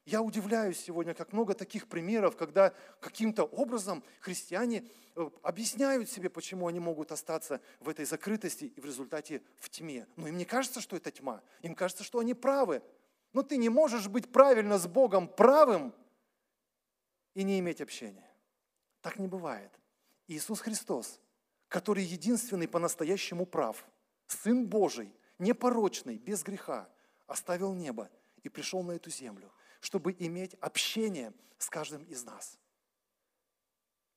Я 0.08 0.22
удивляюсь 0.22 0.80
сегодня, 0.80 1.12
как 1.12 1.34
много 1.34 1.52
таких 1.52 1.86
примеров, 1.86 2.34
когда 2.34 2.72
каким-то 2.98 3.44
образом 3.44 4.02
христиане 4.20 4.88
э, 5.14 5.30
объясняют 5.42 6.08
себе, 6.08 6.30
почему 6.30 6.66
они 6.66 6.80
могут 6.80 7.12
остаться 7.12 7.60
в 7.78 7.90
этой 7.90 8.06
закрытости 8.06 8.72
и 8.74 8.80
в 8.80 8.86
результате 8.86 9.42
в 9.58 9.68
тьме. 9.68 10.06
Но 10.16 10.26
им 10.26 10.38
не 10.38 10.46
кажется, 10.46 10.80
что 10.80 10.96
это 10.96 11.10
тьма. 11.10 11.42
Им 11.60 11.74
кажется, 11.74 12.04
что 12.04 12.20
они 12.20 12.32
правы. 12.32 12.82
Но 13.34 13.42
ты 13.42 13.58
не 13.58 13.68
можешь 13.68 14.08
быть 14.08 14.32
правильно 14.32 14.78
с 14.78 14.86
Богом 14.86 15.28
правым 15.28 15.94
и 17.34 17.42
не 17.42 17.58
иметь 17.58 17.82
общения. 17.82 18.30
Так 19.02 19.18
не 19.18 19.28
бывает. 19.28 19.78
Иисус 20.26 20.60
Христос, 20.60 21.20
который 21.68 22.02
единственный 22.02 22.66
по-настоящему 22.66 23.44
прав, 23.44 23.86
Сын 24.26 24.66
Божий, 24.66 25.14
непорочный, 25.38 26.16
без 26.16 26.42
греха, 26.42 26.88
оставил 27.26 27.74
небо 27.74 28.08
и 28.42 28.48
пришел 28.48 28.82
на 28.82 28.92
эту 28.92 29.10
землю– 29.10 29.52
чтобы 29.80 30.14
иметь 30.18 30.54
общение 30.60 31.32
с 31.58 31.68
каждым 31.68 32.04
из 32.04 32.24
нас. 32.24 32.58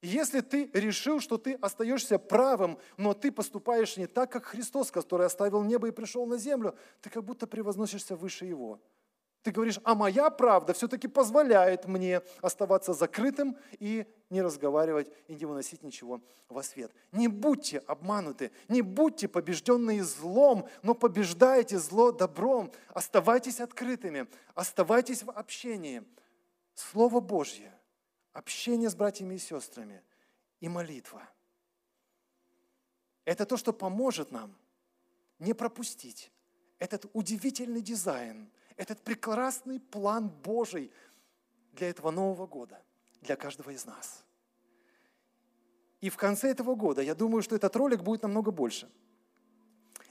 Если 0.02 0.42
ты 0.42 0.70
решил, 0.74 1.20
что 1.20 1.38
ты 1.38 1.54
остаешься 1.54 2.18
правым, 2.18 2.80
но 2.98 3.14
ты 3.14 3.32
поступаешь 3.32 3.98
не 3.98 4.08
так, 4.08 4.32
как 4.32 4.46
Христос, 4.46 4.90
который 4.90 5.28
оставил 5.28 5.64
небо 5.64 5.88
и 5.88 5.92
пришел 5.92 6.26
на 6.26 6.38
землю, 6.38 6.76
ты 7.02 7.12
как 7.12 7.24
будто 7.24 7.46
превозносишься 7.46 8.16
выше 8.16 8.46
Его. 8.46 8.82
Ты 9.44 9.50
говоришь, 9.52 9.80
а 9.84 9.96
моя 9.96 10.30
правда 10.30 10.74
все-таки 10.74 11.08
позволяет 11.08 11.86
мне 11.86 12.22
оставаться 12.42 12.94
закрытым 12.94 13.58
и 13.80 14.06
не 14.30 14.42
разговаривать 14.42 15.12
и 15.28 15.34
не 15.34 15.46
выносить 15.46 15.82
ничего 15.82 16.22
во 16.48 16.62
свет. 16.62 16.92
Не 17.12 17.28
будьте 17.28 17.80
обмануты, 17.80 18.52
не 18.68 18.84
будьте 18.84 19.28
побежденные 19.28 20.04
злом, 20.04 20.68
но 20.84 20.94
побеждайте 20.94 21.80
зло 21.80 22.12
добром. 22.12 22.72
Оставайтесь 22.90 23.60
открытыми, 23.60 24.28
оставайтесь 24.54 25.24
в 25.24 25.32
общении. 25.32 26.04
Слово 26.76 27.20
Божье, 27.20 27.74
общение 28.34 28.90
с 28.90 28.96
братьями 28.96 29.36
и 29.36 29.40
сестрами 29.40 30.04
и 30.60 30.70
молитва. 30.70 31.28
Это 33.26 33.48
то, 33.48 33.58
что 33.58 33.74
поможет 33.74 34.32
нам 34.32 34.56
не 35.40 35.54
пропустить 35.54 36.32
этот 36.78 37.08
удивительный 37.14 37.82
дизайн– 37.82 38.52
этот 38.82 39.02
прекрасный 39.02 39.80
план 39.80 40.30
Божий 40.30 40.92
для 41.74 41.90
этого 41.90 42.10
Нового 42.10 42.48
года, 42.48 42.82
для 43.22 43.36
каждого 43.36 43.70
из 43.70 43.86
нас. 43.86 44.26
И 46.00 46.10
в 46.10 46.18
конце 46.18 46.50
этого 46.50 46.74
года, 46.74 47.04
я 47.04 47.14
думаю, 47.14 47.44
что 47.44 47.56
этот 47.56 47.76
ролик 47.76 48.02
будет 48.02 48.24
намного 48.24 48.50
больше. 48.50 48.90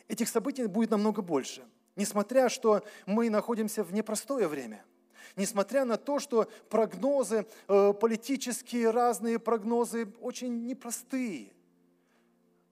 Этих 0.06 0.28
событий 0.28 0.66
будет 0.66 0.90
намного 0.90 1.20
больше. 1.20 1.66
Несмотря, 1.96 2.48
что 2.48 2.84
мы 3.06 3.28
находимся 3.28 3.82
в 3.82 3.92
непростое 3.92 4.46
время– 4.46 4.84
Несмотря 5.36 5.84
на 5.84 5.96
то, 5.96 6.18
что 6.18 6.50
прогнозы, 6.68 7.46
э, 7.68 7.92
политические 7.92 8.90
разные 8.90 9.38
прогнозы 9.38 10.12
очень 10.20 10.66
непростые, 10.66 11.52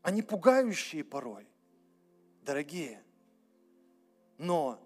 они 0.03 0.23
пугающие 0.23 1.05
порой, 1.05 1.47
дорогие. 2.43 3.01
Но 4.39 4.81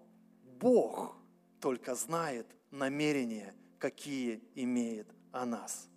Бог 0.63 1.17
только 1.59 1.93
знает 1.93 2.47
намерения, 2.71 3.53
какие 3.79 4.41
имеет 4.55 5.13
о 5.33 5.45
нас. 5.45 5.89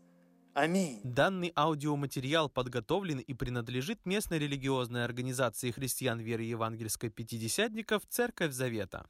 Аминь. 0.55 1.01
Данный 1.05 1.53
аудиоматериал 1.55 2.49
подготовлен 2.49 3.21
и 3.21 3.33
принадлежит 3.33 4.05
местной 4.05 4.41
религиозной 4.41 5.05
организации 5.05 5.71
христиан 5.71 6.19
веры 6.19 6.43
евангельской 6.43 7.11
пятидесятников 7.11 8.03
«Церковь 8.09 8.51
Завета». 8.51 9.07